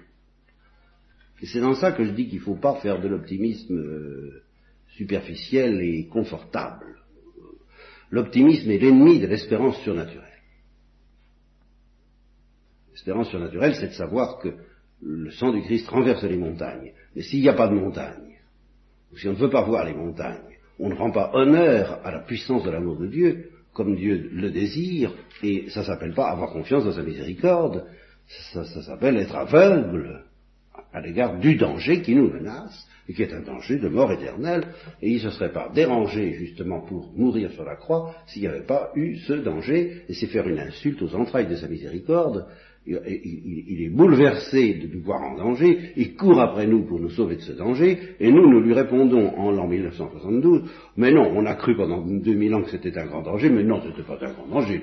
[1.41, 4.43] Et c'est dans ça que je dis qu'il ne faut pas faire de l'optimisme euh,
[4.97, 6.97] superficiel et confortable.
[8.11, 10.25] L'optimisme est l'ennemi de l'espérance surnaturelle.
[12.91, 14.55] L'espérance surnaturelle, c'est de savoir que
[15.03, 16.93] le sang du Christ renverse les montagnes.
[17.15, 18.37] Mais s'il n'y a pas de montagnes,
[19.13, 22.11] ou si on ne veut pas voir les montagnes, on ne rend pas honneur à
[22.11, 26.51] la puissance de l'amour de Dieu, comme Dieu le désire, et ça s'appelle pas avoir
[26.51, 27.85] confiance dans sa miséricorde,
[28.53, 30.25] ça, s'appelle être aveugle
[30.93, 34.67] à l'égard du danger qui nous menace, et qui est un danger de mort éternelle,
[35.01, 38.49] et il ne se serait pas dérangé justement pour mourir sur la croix s'il n'y
[38.49, 42.47] avait pas eu ce danger, et c'est faire une insulte aux entrailles de sa miséricorde,
[42.87, 47.37] il, est bouleversé de nous voir en danger, il court après nous pour nous sauver
[47.37, 51.55] de ce danger, et nous, nous lui répondons en l'an 1972, mais non, on a
[51.55, 54.47] cru pendant 2000 ans que c'était un grand danger, mais non, c'était pas un grand
[54.47, 54.81] danger,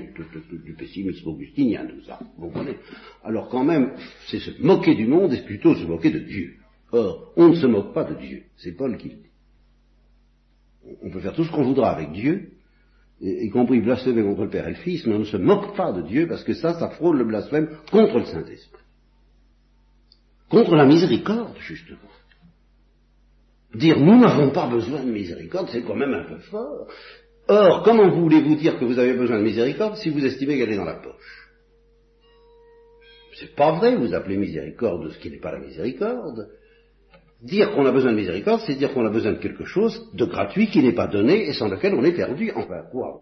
[0.65, 2.75] du, pessimisme augustinien, tout ça, vous comprenez?
[3.23, 3.93] Alors quand même,
[4.27, 6.55] c'est se moquer du monde et plutôt se moquer de Dieu.
[6.91, 9.21] Or, on ne se moque pas de Dieu, c'est Paul qui le dit.
[11.01, 12.51] On peut faire tout ce qu'on voudra avec Dieu,
[13.21, 15.91] y compris blasphémer contre le Père et le Fils, mais on ne se moque pas
[15.91, 18.83] de Dieu parce que ça, ça frôle le blasphème contre le Saint-Esprit.
[20.49, 21.99] Contre la miséricorde, justement.
[23.73, 26.87] Dire nous n'avons pas besoin de miséricorde, c'est quand même un peu fort.
[27.47, 30.77] Or, comment voulez-vous dire que vous avez besoin de miséricorde si vous estimez qu'elle est
[30.77, 31.49] dans la poche?
[33.39, 36.49] C'est pas vrai, vous appelez miséricorde ce qui n'est pas la miséricorde.
[37.45, 40.25] Dire qu'on a besoin de miséricorde, c'est dire qu'on a besoin de quelque chose de
[40.25, 42.51] gratuit qui n'est pas donné et sans lequel on est perdu.
[42.55, 43.21] Enfin, quoi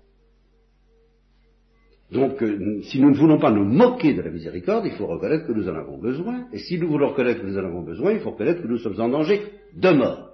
[2.09, 5.45] Donc, euh, si nous ne voulons pas nous moquer de la miséricorde, il faut reconnaître
[5.45, 6.47] que nous en avons besoin.
[6.53, 8.77] Et si nous voulons reconnaître que nous en avons besoin, il faut reconnaître que nous
[8.77, 9.41] sommes en danger
[9.73, 10.29] de mort.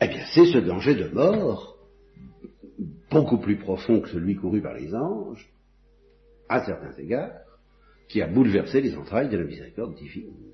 [0.00, 1.76] Eh bien, c'est ce danger de mort,
[3.10, 5.50] beaucoup plus profond que celui couru par les anges,
[6.48, 7.47] à certains égards,
[8.08, 10.52] qui a bouleversé les entrailles de la miséricorde divine.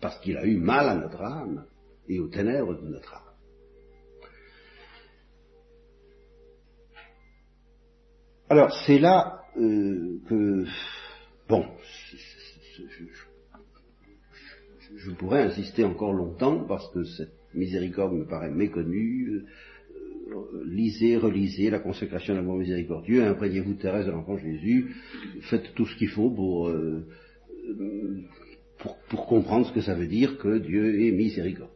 [0.00, 1.66] Parce qu'il a eu mal à notre âme
[2.08, 3.24] et aux ténèbres de notre âme.
[8.48, 10.64] Alors c'est là euh, que,
[11.48, 11.66] bon,
[14.96, 19.44] je, pourrais insister encore longtemps parce que cette miséricorde me paraît méconnue,
[20.64, 24.94] lisez, relisez la consécration de l'amour miséricordieux, imprégnez-vous Thérèse de l'enfant Jésus,
[25.42, 27.06] faites tout ce qu'il faut pour, euh,
[29.08, 31.74] pour, comprendre ce que ça veut dire que Dieu est miséricordieux.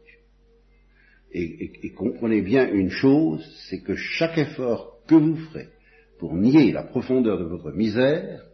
[1.31, 5.69] Et, comprenez bien une chose, c'est que chaque effort que vous ferez
[6.17, 8.45] pour nier la profondeur de votre misère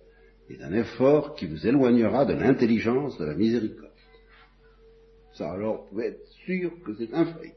[0.50, 3.92] est un effort qui vous éloignera de l'intelligence de la miséricorde.
[5.34, 7.56] Ça alors, vous pouvez être sûr que c'est infaillible.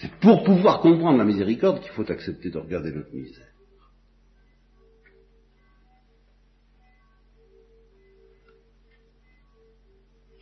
[0.00, 3.48] C'est pour pouvoir comprendre la miséricorde qu'il faut accepter de regarder notre misère.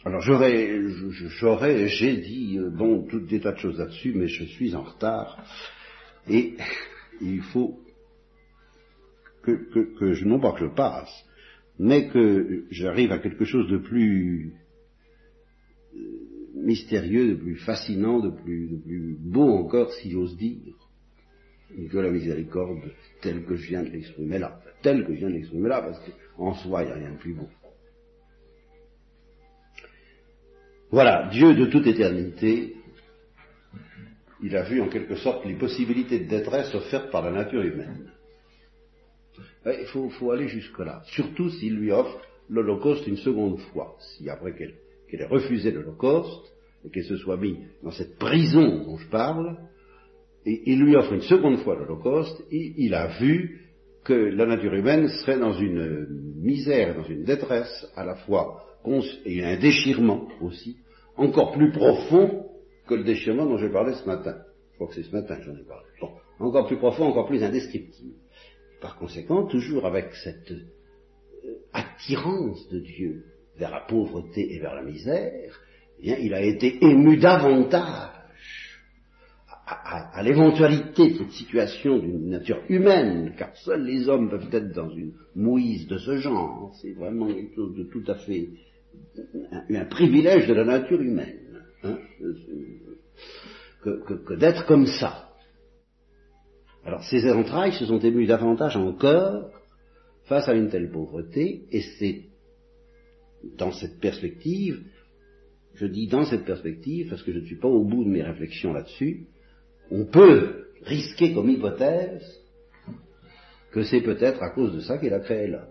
[0.05, 0.79] Alors j'aurais,
[1.41, 4.83] j'aurais, j'ai dit, euh, bon, toutes des tas de choses là-dessus, mais je suis en
[4.83, 5.43] retard.
[6.29, 6.57] Et
[7.21, 7.81] il faut
[9.43, 11.25] que, je, non pas que je passe,
[11.79, 14.55] mais que j'arrive à quelque chose de plus
[16.57, 20.75] mystérieux, de plus fascinant, de plus, beau encore, si j'ose dire,
[21.91, 24.61] que la miséricorde telle que je viens de l'exprimer là.
[24.83, 27.19] Telle que je viens de l'exprimer là, parce qu'en soi, il n'y a rien de
[27.19, 27.49] plus beau.
[30.91, 32.77] Voilà, Dieu de toute éternité,
[34.43, 38.11] il a vu en quelque sorte les possibilités de détresse offertes par la nature humaine.
[39.67, 44.77] Il faut, aller jusque-là, surtout s'il lui offre l'Holocauste une seconde fois, si après qu'elle
[45.09, 46.53] qu'elle ait refusé l'Holocauste,
[46.85, 49.57] et qu'elle se soit mise dans cette prison dont je parle,
[50.45, 53.63] et il lui offre une seconde fois l'Holocauste, et il a vu
[54.05, 56.07] que la nature humaine serait dans une
[56.41, 58.63] misère, dans une détresse à la fois,
[59.25, 60.77] et un déchirement aussi,
[61.17, 62.47] encore plus profond
[62.87, 64.37] que le déchirement dont j'ai parlé ce matin.
[64.71, 65.87] Je crois que c'est ce matin que j'en ai parlé.
[66.39, 68.15] encore plus profond, encore plus indescriptible.
[68.81, 73.25] Par conséquent, toujours avec cette euh, attirance de Dieu
[73.59, 75.61] vers la pauvreté et vers la misère,
[75.99, 78.17] eh bien, il a été ému davantage
[79.67, 84.91] à, l'éventualité de cette situation d'une nature humaine, car seuls les hommes peuvent être dans
[84.91, 86.73] une mouise de ce genre.
[86.81, 88.49] C'est vraiment quelque chose de tout à fait
[89.71, 91.99] un, privilège de la nature humaine, hein,
[93.83, 95.31] que, d'être comme ça.
[96.85, 99.51] Alors ces entrailles se sont émues davantage encore
[100.27, 102.23] face à une telle pauvreté, et c'est
[103.57, 104.83] dans cette perspective,
[105.75, 108.23] je dis dans cette perspective parce que je ne suis pas au bout de mes
[108.23, 109.27] réflexions là-dessus,
[109.91, 112.25] on peut risquer comme hypothèse
[113.73, 115.69] que c'est peut-être à cause de ça qu'il a créé là.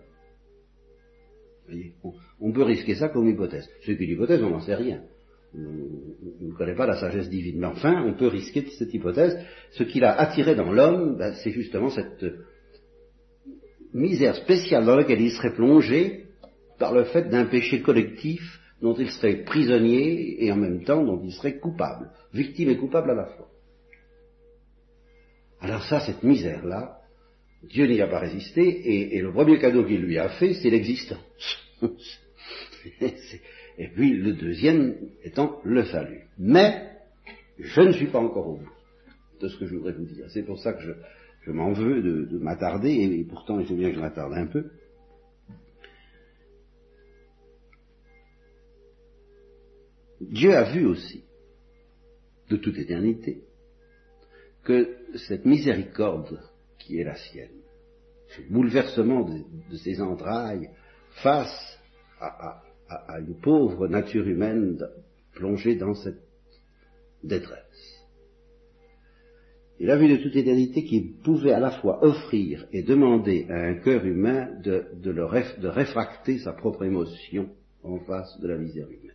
[2.40, 3.68] On peut risquer ça comme hypothèse.
[3.80, 5.02] Ce qui est l'hypothèse, on n'en sait rien.
[5.54, 7.58] On ne connaît pas la sagesse divine.
[7.58, 9.36] Mais enfin, on peut risquer cette hypothèse.
[9.72, 12.24] Ce qu'il a attiré dans l'homme, ben, c'est justement cette
[13.92, 16.25] misère spéciale dans laquelle il serait plongé
[16.78, 21.20] par le fait d'un péché collectif dont il serait prisonnier et en même temps dont
[21.24, 23.48] il serait coupable, victime et coupable à la fois.
[25.60, 27.00] Alors ça, cette misère-là,
[27.62, 31.58] Dieu n'y a pas résisté et, le premier cadeau qu'il lui a fait, c'est l'existence.
[33.78, 36.24] et puis le deuxième étant le salut.
[36.38, 36.90] Mais
[37.58, 38.72] je ne suis pas encore au bout
[39.40, 40.26] de ce que je voudrais vous dire.
[40.30, 40.82] C'est pour ça que
[41.44, 44.70] je, m'en veux de, m'attarder, et, pourtant il faut bien que je m'attarde un peu.
[50.30, 51.24] Dieu a vu aussi,
[52.50, 53.42] de toute éternité,
[54.64, 54.96] que
[55.28, 56.40] cette miséricorde
[56.78, 57.62] qui est la sienne,
[58.28, 60.68] ce bouleversement de, ses entrailles
[61.22, 61.78] face
[62.20, 62.62] à,
[63.20, 64.78] une pauvre nature humaine
[65.32, 66.22] plongée dans cette
[67.22, 67.96] détresse.
[69.78, 73.56] Il a vu de toute éternité qu'il pouvait à la fois offrir et demander à
[73.56, 77.50] un cœur humain de, réfracter sa propre émotion
[77.82, 79.05] en face de la humaine.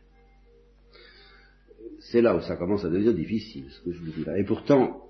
[2.01, 4.37] C'est là où ça commence à devenir difficile, ce que je vous dis là.
[4.37, 5.01] Et pourtant,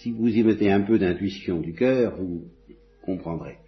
[0.00, 2.44] si vous y mettez un peu d'intuition du cœur, vous
[3.02, 3.58] comprendrez.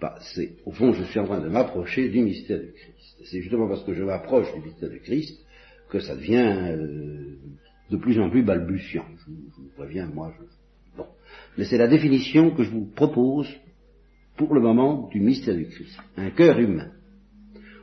[0.00, 3.22] Bah, c'est, au fond, je suis en train de m'approcher du mystère du Christ.
[3.24, 5.40] C'est justement parce que je m'approche du mystère du Christ
[5.88, 7.36] que ça devient euh,
[7.90, 9.06] de plus en plus balbutiant.
[9.16, 10.44] Je, vous préviens, moi, je...
[10.98, 11.06] Bon.
[11.56, 13.48] Mais c'est la définition que je vous propose
[14.36, 15.98] pour le moment du mystère du Christ.
[16.18, 16.92] Un cœur humain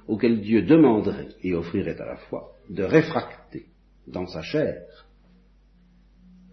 [0.08, 3.66] auquel Dieu demanderait et offrirait à la fois de réfracter
[4.08, 4.86] dans sa chair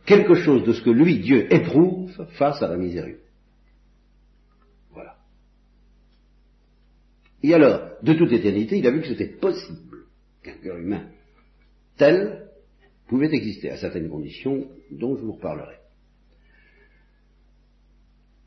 [0.04, 3.18] quelque chose de ce que lui, Dieu, éprouve face à la humaine.
[4.90, 5.16] Voilà.
[7.42, 10.06] Et alors, de toute éternité, il a vu que c'était possible
[10.42, 11.08] qu'un cœur humain
[11.96, 12.48] tel
[13.06, 15.76] pouvait exister à certaines conditions dont je vous reparlerai.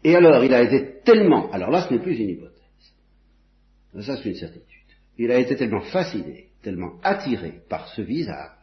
[0.03, 2.61] Et alors, il a été tellement, alors là ce n'est plus une hypothèse,
[4.01, 4.81] ça c'est une certitude,
[5.17, 8.54] il a été tellement fasciné, tellement attiré par ce visage,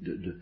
[0.00, 0.36] de,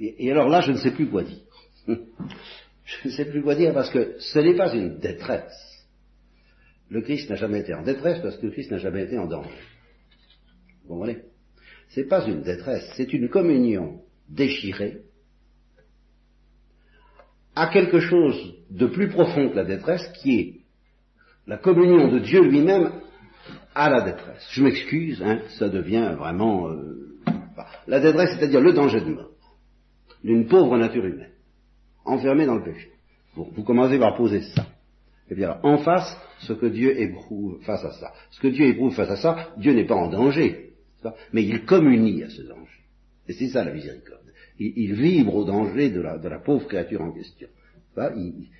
[0.00, 1.38] et, alors là, je ne sais plus quoi dire.
[1.86, 5.86] je ne sais plus quoi dire parce que ce n'est pas une détresse.
[6.88, 9.26] Le Christ n'a jamais été en détresse parce que le Christ n'a jamais été en
[9.26, 9.50] danger.
[10.82, 11.18] Vous comprenez?
[11.90, 15.02] C'est pas une détresse, c'est une communion déchirée
[17.54, 20.60] à quelque chose de plus profond que la détresse qui est
[21.46, 22.99] la communion de Dieu lui-même
[23.74, 24.46] à la détresse.
[24.50, 27.18] Je m'excuse, hein, ça devient vraiment euh,
[27.86, 29.30] la détresse, c'est-à-dire le danger de mort
[30.22, 31.32] d'une pauvre nature humaine,
[32.04, 32.90] enfermée dans le péché.
[33.34, 34.66] vous commencez par poser ça.
[35.30, 38.12] Eh bien, en face, ce que Dieu éprouve face à ça.
[38.32, 40.72] Ce que Dieu éprouve face à ça, Dieu n'est pas en danger,
[41.32, 42.80] mais il communie à ce danger.
[43.28, 44.18] Et c'est ça la miséricorde.
[44.58, 47.48] Il, vibre au danger de la, pauvre créature en question.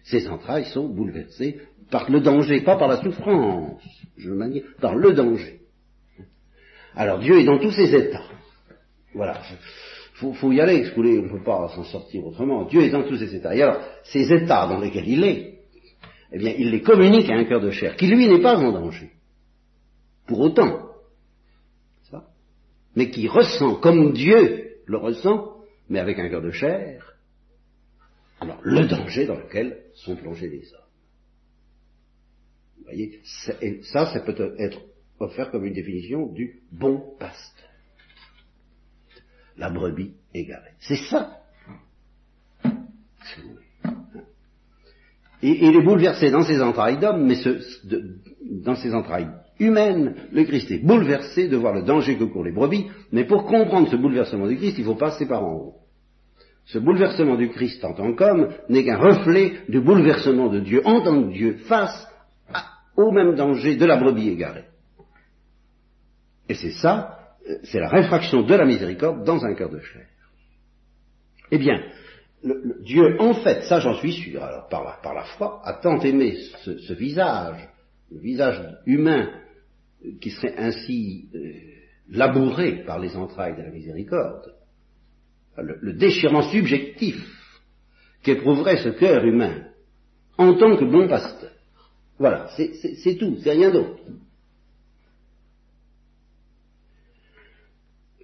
[0.04, 3.82] ses entrailles sont bouleversées par le danger, pas par la souffrance,
[4.16, 5.60] je manie, par le danger.
[6.94, 8.24] Alors Dieu est dans tous ses états.
[9.14, 9.40] Voilà
[10.20, 12.66] faut, faut y aller, on ne peut pas s'en sortir autrement.
[12.66, 13.56] Dieu est dans tous ces états.
[13.56, 15.60] Et alors, ces états dans lesquels il est,
[16.32, 18.70] eh bien, il les communique à un cœur de chair, qui lui n'est pas en
[18.70, 19.10] danger.
[20.26, 20.90] Pour autant.
[22.10, 22.24] Ça
[22.94, 25.56] mais qui ressent, comme Dieu le ressent,
[25.88, 27.14] mais avec un cœur de chair,
[28.40, 30.79] alors le danger dans lequel sont plongés les hommes.
[32.90, 33.20] Voyez,
[33.92, 34.80] ça, ça peut être
[35.18, 37.70] offert comme une définition du bon pasteur
[39.60, 40.72] la brebis égarée.
[40.80, 41.36] C'est ça.
[45.42, 47.36] Et il est bouleversé dans ses entrailles d'homme, mais
[48.64, 49.28] dans ses entrailles
[49.58, 53.44] humaines, le Christ est bouleversé de voir le danger que courent les brebis, mais pour
[53.44, 55.74] comprendre ce bouleversement du Christ, il faut passer par en haut.
[56.66, 61.02] Ce bouleversement du Christ en tant qu'homme n'est qu'un reflet du bouleversement de Dieu en
[61.02, 62.06] tant que Dieu face
[62.96, 64.64] au même danger de la brebis égarée.
[66.48, 67.20] Et c'est ça
[67.64, 70.06] c'est la réfraction de la miséricorde dans un cœur de chair.
[71.50, 71.82] Eh bien,
[72.82, 76.92] Dieu, en fait, ça j'en suis sûr, alors par la, foi, a tant aimé ce,
[76.92, 77.68] visage,
[78.10, 79.30] le visage humain,
[80.20, 81.52] qui serait ainsi euh,
[82.08, 84.54] labouré par les entrailles de la miséricorde,
[85.58, 87.22] le, déchirement subjectif
[88.22, 89.66] qu'éprouverait ce cœur humain
[90.38, 91.50] en tant que bon pasteur.
[92.20, 93.98] Voilà, c'est tout, c'est rien d'autre.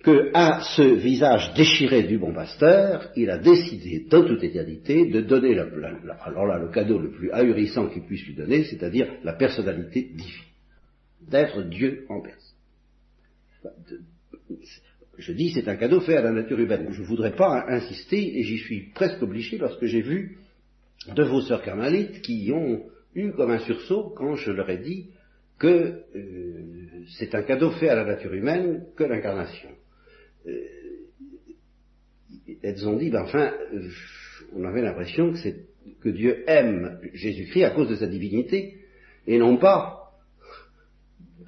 [0.02, 5.20] que à ce visage déchiré du bon pasteur, il a décidé dans toute éternité de
[5.20, 10.02] donner, alors là, le cadeau le plus ahurissant qu'il puisse lui donner, c'est-à-dire la personnalité
[10.14, 10.44] divine,
[11.28, 12.54] d'être Dieu en personne.
[15.18, 16.86] Je dis c'est un cadeau fait à la nature humaine.
[16.92, 20.38] Je ne voudrais pas insister, et j'y suis presque obligé lorsque j'ai vu
[21.12, 22.84] de vos sœurs carmalites qui ont
[23.16, 25.10] eu comme un sursaut quand je leur ai dit
[25.58, 29.70] que euh, c'est un cadeau fait à la nature humaine que l'incarnation.
[30.46, 30.52] Euh,
[32.62, 33.52] elles ont dit, ben enfin,
[34.54, 35.38] on avait l'impression que,
[36.00, 38.78] que Dieu aime Jésus-Christ à cause de sa divinité,
[39.26, 40.12] et non pas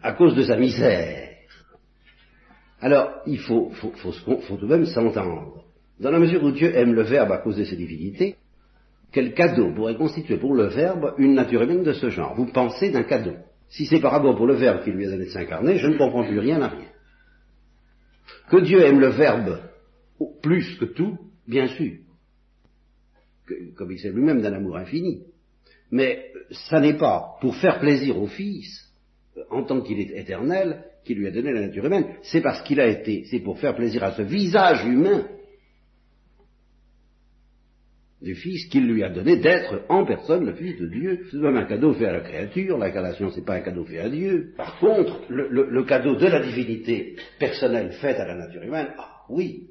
[0.03, 1.29] à cause de sa misère.
[2.81, 5.65] Alors, il faut, faut, faut, tout de même s'entendre.
[5.99, 8.37] Dans la mesure où Dieu aime le Verbe à cause de sa divinité,
[9.13, 12.35] quel cadeau pourrait constituer pour le Verbe une nature humaine de ce genre?
[12.35, 13.35] Vous pensez d'un cadeau.
[13.69, 15.97] Si c'est par rapport pour le Verbe qui lui a donné de s'incarner, je ne
[15.97, 16.89] comprends plus rien à rien.
[18.51, 19.61] Que Dieu aime le Verbe
[20.43, 21.93] plus que tout, bien sûr,
[23.77, 25.23] comme il sait lui-même d'un amour infini.
[25.91, 28.93] Mais ça n'est pas pour faire plaisir au Fils,
[29.51, 32.17] en tant qu'il est éternel, qu'il lui a donné la nature humaine.
[32.23, 35.27] C'est parce qu'il a été, c'est pour faire plaisir à ce visage humain
[38.29, 41.27] du Fils qu'il lui a donné d'être en personne le Fils de Dieu.
[41.31, 44.11] C'est même un cadeau fait à la créature, l'incarnation c'est pas un cadeau fait à
[44.11, 44.53] Dieu.
[44.55, 49.71] Par contre, le, cadeau de la divinité personnelle faite à la nature humaine, ah oui,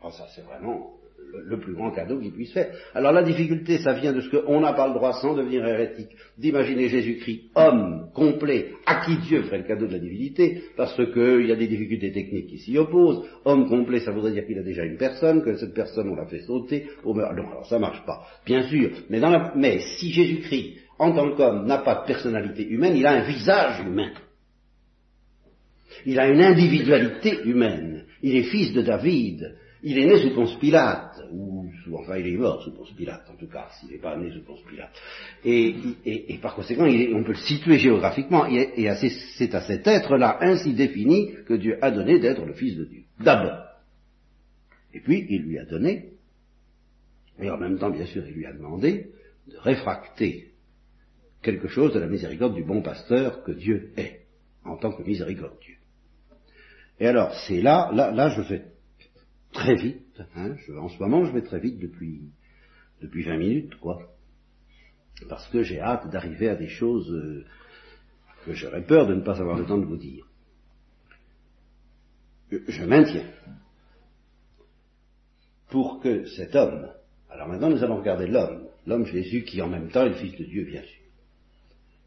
[0.00, 0.99] ah, ça c'est vraiment
[1.32, 2.72] le plus grand cadeau qu'il puisse faire.
[2.94, 6.10] Alors la difficulté, ça vient de ce qu'on n'a pas le droit, sans devenir hérétique,
[6.38, 11.46] d'imaginer Jésus-Christ homme complet, à qui Dieu ferait le cadeau de la divinité, parce qu'il
[11.46, 13.24] y a des difficultés techniques qui s'y opposent.
[13.44, 16.26] Homme complet, ça voudrait dire qu'il a déjà une personne, que cette personne, on l'a
[16.26, 16.86] fait sauter.
[17.04, 18.90] Non, alors ça marche pas, bien sûr.
[19.08, 23.80] Mais si Jésus-Christ, en tant qu'homme, n'a pas de personnalité humaine, il a un visage
[23.86, 24.12] humain.
[26.06, 28.04] Il a une individualité humaine.
[28.22, 29.56] Il est fils de David.
[29.82, 33.36] Il est né sous Ponce Pilate, ou enfin il est mort sous Ponce Pilate en
[33.36, 34.92] tout cas, s'il n'est pas né sous Ponce Pilate.
[35.44, 38.90] Et, par conséquent, on peut le situer géographiquement, et,
[39.38, 43.02] c'est à cet être-là ainsi défini que Dieu a donné d'être le Fils de Dieu.
[43.20, 43.64] D'abord.
[44.92, 46.10] Et puis il lui a donné,
[47.40, 49.10] et en même temps bien sûr il lui a demandé,
[49.46, 50.50] de réfracter
[51.42, 54.26] quelque chose de la miséricorde du bon pasteur que Dieu est,
[54.64, 55.76] en tant que miséricordieux.
[56.98, 58.62] Et alors, c'est là, là, là, je fais
[59.52, 60.22] très vite.
[60.36, 62.30] Hein, en ce moment, je vais très vite depuis,
[63.00, 63.98] depuis 20 minutes, quoi.
[65.28, 67.44] Parce que j'ai hâte d'arriver à des choses euh,
[68.44, 70.26] que j'aurais peur de ne pas avoir le temps de vous dire.
[72.50, 73.30] Je maintiens.
[75.68, 76.90] Pour que cet homme,
[77.28, 80.36] alors maintenant nous allons regarder l'homme, l'homme Jésus qui en même temps est le Fils
[80.36, 81.02] de Dieu, bien sûr.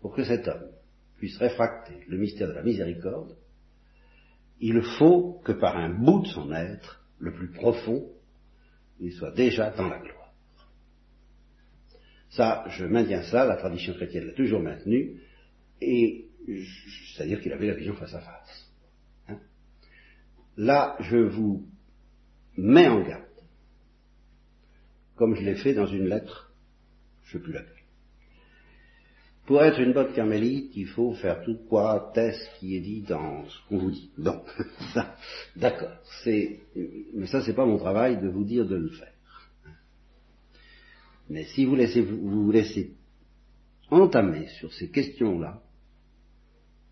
[0.01, 0.69] Pour que cet homme
[1.17, 3.37] puisse réfracter le mystère de la miséricorde,
[4.59, 8.09] il faut que par un bout de son être, le plus profond,
[8.99, 10.33] il soit déjà dans la gloire.
[12.29, 15.21] Ça, je maintiens ça, la tradition chrétienne l'a toujours maintenu,
[15.81, 16.27] et
[17.15, 18.71] c'est-à-dire qu'il avait la vision face à face.
[19.27, 19.39] Hein.
[20.57, 21.67] Là, je vous
[22.57, 23.23] mets en garde,
[25.15, 26.51] comme je l'ai fait dans une lettre,
[27.23, 27.82] je ne sais plus laquelle.
[29.45, 33.45] Pour être une bonne carmélite, il faut faire tout quoi, test qui est dit dans
[33.45, 34.09] ce qu'on vous dit.
[34.17, 34.43] Donc,
[34.93, 35.17] ça,
[35.55, 35.97] d'accord.
[36.23, 36.61] C'est,
[37.13, 39.11] mais ça, c'est pas mon travail de vous dire de le faire.
[41.29, 42.93] Mais si vous laissez, vous, vous laissez
[43.89, 45.61] entamer sur ces questions-là,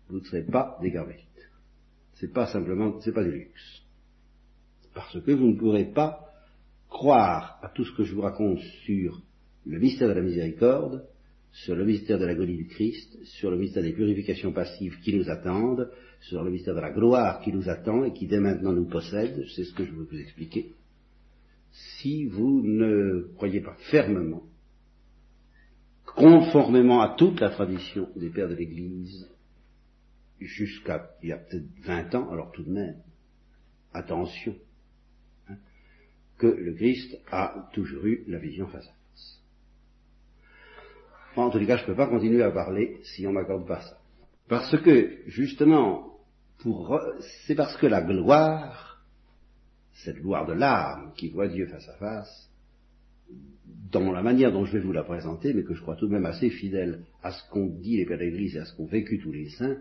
[0.08, 1.26] vous ne serez pas des carmélites.
[2.14, 3.82] C'est pas simplement, c'est pas du luxe.
[4.94, 6.28] Parce que vous ne pourrez pas
[6.90, 9.22] croire à tout ce que je vous raconte sur
[9.64, 11.06] le mystère de la miséricorde
[11.52, 15.28] sur le mystère de l'agonie du Christ, sur le mystère des purifications passives qui nous
[15.28, 15.90] attendent,
[16.20, 19.44] sur le mystère de la gloire qui nous attend et qui dès maintenant nous possède,
[19.54, 20.72] c'est ce que je veux vous expliquer,
[21.72, 24.42] si vous ne croyez pas fermement,
[26.06, 29.28] conformément à toute la tradition des pères de l'Église,
[30.40, 32.96] jusqu'à il y a peut-être 20 ans, alors tout de même,
[33.92, 34.54] attention,
[35.48, 35.56] hein,
[36.38, 38.80] que le Christ a toujours eu la vision à
[41.36, 43.80] en tous les cas, je ne peux pas continuer à parler si on m'accorde pas
[43.80, 43.98] ça.
[44.48, 46.18] Parce que, justement,
[47.46, 49.02] c'est parce que la gloire,
[49.92, 52.50] cette gloire de l'âme qui voit Dieu face à face,
[53.90, 56.12] dans la manière dont je vais vous la présenter, mais que je crois tout de
[56.12, 59.18] même assez fidèle à ce qu'ont dit les pères d'Église et à ce qu'ont vécu
[59.20, 59.76] tous les saints,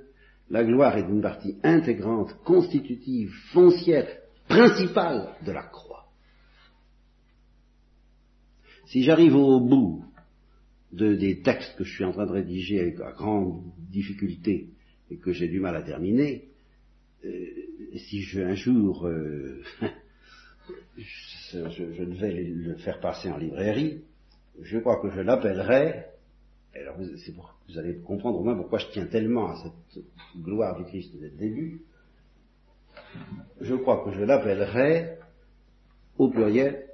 [0.50, 4.08] la gloire est une partie intégrante, constitutive, foncière,
[4.48, 6.06] principale de la croix.
[8.88, 10.04] Si j'arrive au bout
[10.94, 14.70] de, des textes que je suis en train de rédiger avec à grande difficulté
[15.10, 16.50] et que j'ai du mal à terminer,
[17.26, 17.46] euh,
[17.96, 19.62] si je, un jour euh,
[20.98, 24.02] je, je, devais le faire passer en librairie,
[24.62, 26.06] je crois que je l'appellerai,
[26.74, 30.04] alors vous, pour, vous allez comprendre au moins pourquoi je tiens tellement à cette
[30.42, 31.82] gloire du Christ dès le début,
[33.60, 35.18] je crois que je l'appellerai
[36.18, 36.88] au pluriel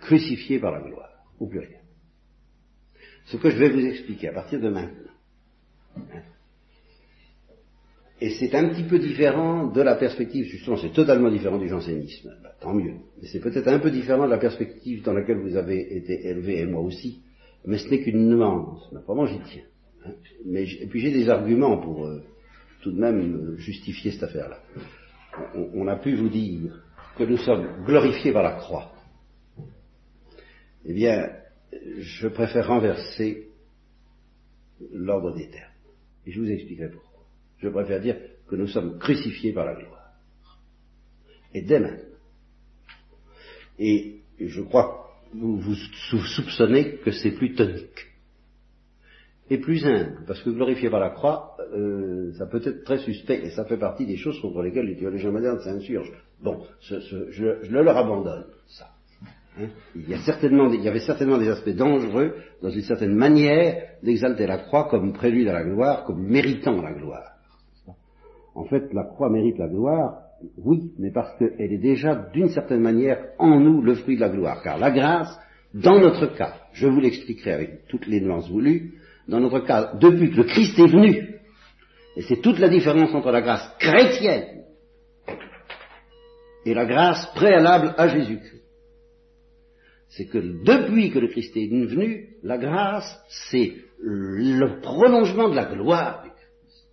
[0.00, 1.77] crucifié par la gloire, au pluriel
[3.30, 5.12] ce que je vais vous expliquer à partir de maintenant.
[8.20, 12.34] Et c'est un petit peu différent de la perspective, justement, c'est totalement différent du jansénisme,
[12.42, 12.94] bah, tant mieux.
[13.20, 16.60] Mais c'est peut-être un peu différent de la perspective dans laquelle vous avez été élevé,
[16.60, 17.22] et moi aussi.
[17.64, 18.92] Mais ce n'est qu'une nuance.
[19.06, 19.62] Vraiment, j'y tiens.
[20.04, 20.12] Hein.
[20.44, 22.22] Mais, et puis j'ai des arguments pour euh,
[22.82, 24.58] tout de même euh, justifier cette affaire-là.
[25.74, 26.82] On, a pu vous dire
[27.16, 28.90] que nous sommes glorifiés par la croix.
[30.84, 31.28] Eh bien,
[31.72, 33.48] je préfère renverser
[34.92, 35.72] l'ordre des termes.
[36.26, 37.24] Et je vous expliquerai pourquoi.
[37.58, 38.16] Je préfère dire
[38.48, 40.12] que nous sommes crucifiés par la gloire.
[41.54, 42.04] Et dès maintenant.
[43.78, 48.06] Et je crois, vous, vous soupçonnez que c'est plus tonique.
[49.50, 53.40] est plus humble, parce que glorifié par la croix, euh, ça peut être très suspect,
[53.44, 56.12] et ça fait partie des choses contre lesquelles les théologiens modernes s'insurgent.
[56.40, 58.90] Bon, je, je, le leur abandonne, ça.
[59.94, 60.14] Il y
[60.88, 65.52] avait certainement des aspects dangereux dans une certaine manière d'exalter la croix comme prélude à
[65.52, 67.32] la gloire, comme méritant la gloire.
[68.54, 70.18] En fait, la croix mérite la gloire,
[70.56, 74.28] oui, mais parce qu'elle est déjà d'une certaine manière en nous le fruit de la
[74.28, 74.62] gloire.
[74.62, 75.38] Car la grâce,
[75.74, 78.94] dans notre cas, je vous l'expliquerai avec toutes les nuances voulues,
[79.26, 81.34] dans notre cas, depuis que le Christ est venu,
[82.16, 84.64] et c'est toute la différence entre la grâce chrétienne
[86.64, 88.57] et la grâce préalable à Jésus-Christ.
[90.08, 95.66] C'est que depuis que le Christ est venu, la grâce, c'est le prolongement de la
[95.66, 96.86] gloire du Christ.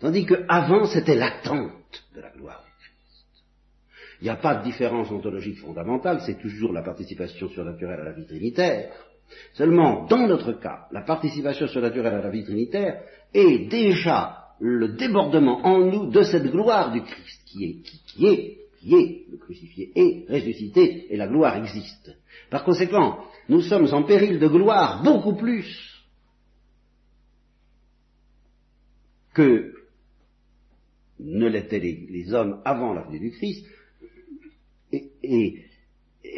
[0.00, 3.44] Tandis qu'avant, c'était l'attente de la gloire du Christ.
[4.20, 8.12] Il n'y a pas de différence ontologique fondamentale, c'est toujours la participation surnaturelle à la
[8.12, 8.92] vie trinitaire.
[9.54, 13.02] Seulement, dans notre cas, la participation surnaturelle à la vie trinitaire
[13.32, 18.58] est déjà le débordement en nous de cette gloire du Christ, qui est, qui, est,
[18.84, 22.16] le crucifié est ressuscité, et la gloire existe.
[22.50, 25.90] Par conséquent, nous sommes en péril de gloire beaucoup plus
[29.32, 29.74] que
[31.18, 33.66] ne l'étaient les, hommes avant la du Christ,
[34.92, 35.64] et,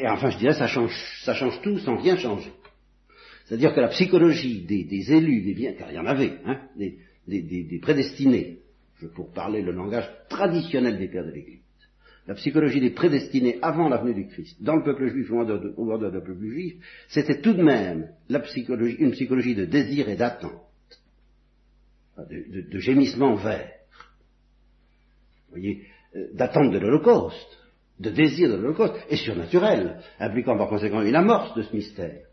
[0.09, 2.53] enfin je dirais ça change, tout sans rien changer.
[3.45, 7.79] C'est-à-dire que la psychologie des, élus, des biens, car il y en avait, hein, des,
[7.81, 8.61] prédestinés,
[9.15, 11.66] pour parler le langage traditionnel des pères de l'Église,
[12.27, 15.45] la psychologie des prédestinés avant la venue du Christ, dans le peuple juif ou en
[15.45, 15.61] dehors
[16.11, 16.75] du peuple juif,
[17.09, 20.53] c'était tout de même une psychologie de désir et d'attente,
[22.19, 23.73] de, de, gémissement vert,
[25.49, 25.83] vous voyez,
[26.17, 27.59] euh, d'attente de l'Holocauste,
[28.01, 32.27] de désir de l'Holocauste, et surnaturel, impliquant par conséquent une amorce de ce mystère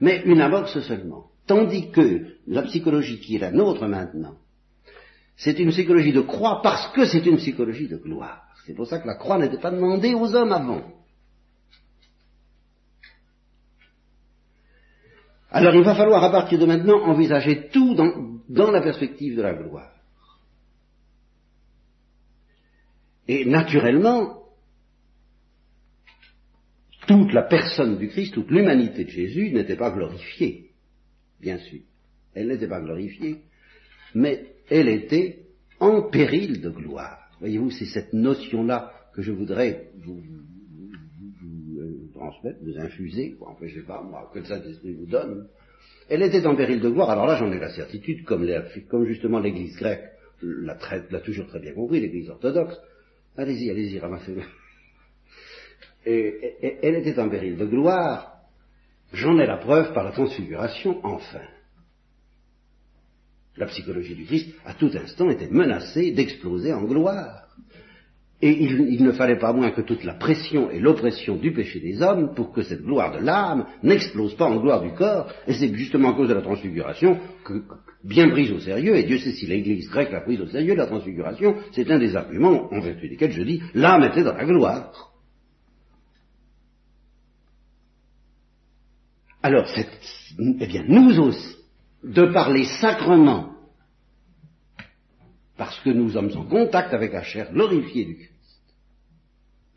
[0.00, 1.30] mais une amorce seulement.
[1.46, 4.36] Tandis que la psychologie qui est la nôtre maintenant,
[5.36, 8.43] c'est une psychologie de croix parce que c'est une psychologie de gloire.
[8.66, 10.82] C'est pour ça que la croix n'était pas demandée aux hommes avant.
[15.50, 19.54] Alors il va falloir à partir de maintenant envisager tout dans, la perspective de la
[19.54, 19.92] gloire.
[23.28, 24.42] Et naturellement,
[27.06, 30.72] toute la personne du Christ, toute l'humanité de Jésus n'était pas glorifiée,
[31.40, 31.82] bien sûr.
[32.34, 33.42] Elle n'était pas glorifiée,
[34.14, 35.46] mais elle était
[35.78, 37.23] en péril de gloire.
[37.40, 40.20] Voyez-vous, c'est cette notion-là que je voudrais vous,
[41.78, 45.48] euh, transmettre, vous infuser, enfin je sais pas moi, que le Saint-Esprit vous donne.
[46.08, 49.76] Elle était en péril de gloire, alors là j'en ai la certitude, comme, justement l'Église
[49.76, 50.10] grecque
[50.42, 52.78] l'a toujours très bien compris, l'Église orthodoxe.
[53.36, 54.42] Allez-y, allez-y, ramassez-le
[56.10, 58.32] et, elle était en péril de gloire.
[59.12, 61.40] J'en ai la preuve par la transfiguration, enfin.
[63.56, 67.44] La psychologie du Christ, à tout instant, était menacée d'exploser en gloire.
[68.42, 72.02] Et il, ne fallait pas moins que toute la pression et l'oppression du péché des
[72.02, 75.32] hommes pour que cette gloire de l'âme n'explose pas en gloire du corps.
[75.46, 77.62] Et c'est justement à cause de la transfiguration que,
[78.02, 80.86] bien prise au sérieux, et Dieu sait si l'Église grecque l'a prise au sérieux, la
[80.86, 85.12] transfiguration, c'est un des arguments en vertu desquels je dis l'âme était dans la gloire.
[89.42, 89.66] Alors,
[90.38, 91.56] eh bien, nous aussi,
[92.04, 93.50] de par les sacrements,
[95.56, 98.30] parce que nous sommes en contact avec la chair glorifiée du Christ,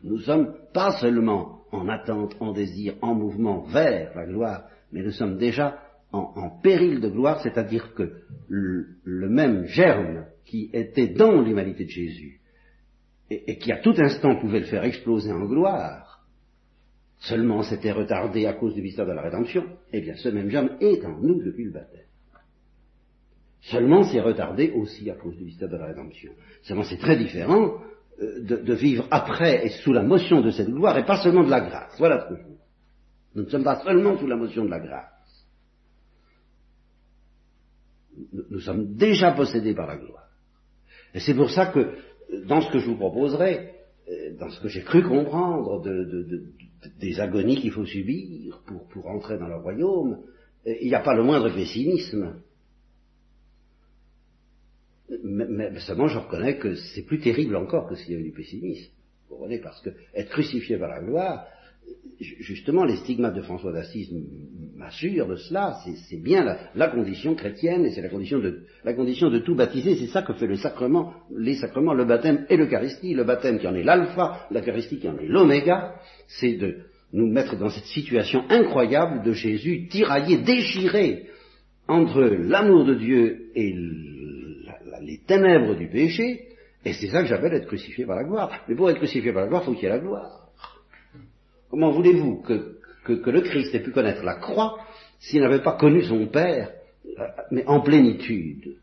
[0.04, 5.12] nous sommes pas seulement en attente, en désir, en mouvement vers la gloire, mais nous
[5.12, 5.78] sommes déjà
[6.12, 12.40] en, péril de gloire, c'est-à-dire que le, même germe qui était dans l'humanité de Jésus
[13.30, 16.08] et qui à tout instant pouvait le faire exploser en gloire,
[17.20, 19.64] Seulement c'était retardé à cause du mystère de la rédemption.
[19.92, 22.07] Eh bien, ce même germe est en nous depuis le baptême.
[23.60, 26.32] Seulement c'est retardé aussi à cause du mystère de la rédemption.
[26.62, 27.80] Seulement c'est très différent
[28.20, 31.50] euh, de, vivre après et sous la motion de cette gloire et pas seulement de
[31.50, 31.94] la grâce.
[31.98, 32.58] Voilà ce que je veux.
[33.34, 35.46] Nous ne sommes pas seulement sous la motion de la grâce.
[38.50, 40.28] Nous, sommes déjà possédés par la gloire.
[41.14, 41.94] Et c'est pour ça que
[42.46, 43.74] dans ce que je vous proposerai,
[44.08, 46.42] euh, dans ce que j'ai cru comprendre de,
[46.98, 50.18] des agonies qu'il faut subir pour, pour entrer dans le royaume,
[50.66, 52.40] il n'y a pas le moindre pessimisme.
[55.24, 58.90] Mais, seulement je reconnais que c'est plus terrible encore que s'il y avait du pessimisme.
[59.28, 61.46] Vous comprenez Parce que être crucifié par la gloire,
[62.20, 64.10] justement, les stigmates de François d'Assise
[64.76, 65.78] m'assurent de cela.
[66.08, 66.44] C'est bien
[66.74, 69.96] la, condition chrétienne et c'est la condition de la condition de tout baptiser.
[69.96, 73.14] C'est ça que fait le sacrement, les sacrements, le baptême et l'Eucharistie.
[73.14, 75.94] Le baptême qui en est l'alpha, l'Eucharistie qui en est l'oméga,
[76.26, 76.78] c'est de
[77.12, 81.26] nous mettre dans cette situation incroyable de Jésus tiraillé, déchiré
[81.86, 83.72] entre l'amour de Dieu et
[85.08, 86.48] les ténèbres du péché,
[86.84, 88.64] et c'est ça que j'appelle être crucifié par la gloire.
[88.68, 90.50] Mais pour être crucifié par la gloire, il faut qu'il y ait la gloire.
[91.70, 92.76] Comment voulez-vous que,
[93.08, 94.78] le Christ ait pu connaître la croix
[95.18, 96.72] s'il n'avait pas connu son Père,
[97.18, 98.76] euh, mais en plénitude?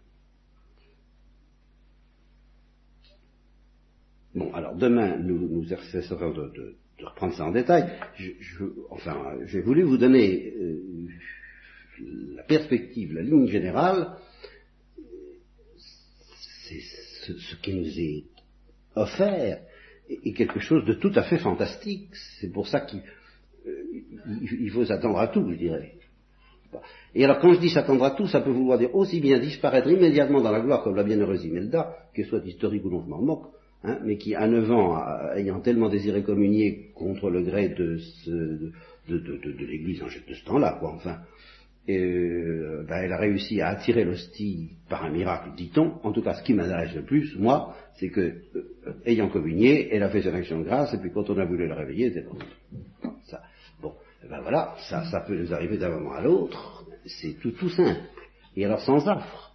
[4.33, 7.87] Bon, alors demain, nous, nous de, reprendre ça en détail.
[8.15, 11.07] Je, enfin, j'ai voulu vous donner euh,
[12.35, 14.17] la perspective, la ligne générale.
[16.67, 18.23] C'est ce, qui nous est
[18.95, 19.59] offert
[20.09, 22.09] est, quelque chose de tout à fait fantastique.
[22.39, 23.01] C'est pour ça qu'il
[23.67, 25.93] euh, faut s'attendre à tout, je dirais.
[27.13, 29.89] Et alors quand je dis s'attendre à tout, ça peut vouloir dire aussi bien disparaître
[29.89, 33.21] immédiatement dans la gloire comme la bienheureuse Imelda, qu'elle soit historique ou non, je m'en
[33.21, 33.47] moque,
[33.87, 34.99] Hein, mais qui, à 9 ans,
[35.35, 37.99] ayant tellement désiré communier contre le gré de,
[39.07, 41.19] de, l'Église en ce temps-là, quoi, enfin,
[41.89, 45.99] euh, ben, elle a réussi à attirer l'hostie par un miracle, dit-on.
[46.03, 48.21] En tout cas, ce qui m'intéresse le plus, moi, c'est que,
[48.55, 51.45] euh, ayant communié, elle a fait son action de grâce, et puis quand on a
[51.45, 52.37] voulu la réveiller, c'était bon.
[53.25, 53.41] Ça,
[53.81, 53.93] bon,
[54.27, 58.01] ben voilà, ça, ça peut nous arriver d'un moment à l'autre, c'est tout, tout simple.
[58.55, 59.53] Et alors sans affre.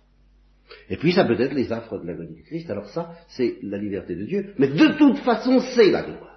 [0.89, 3.79] Et puis ça peut être les affres de l'agonie du Christ, alors ça, c'est la
[3.79, 6.30] liberté de Dieu, mais de toute façon, c'est la gloire.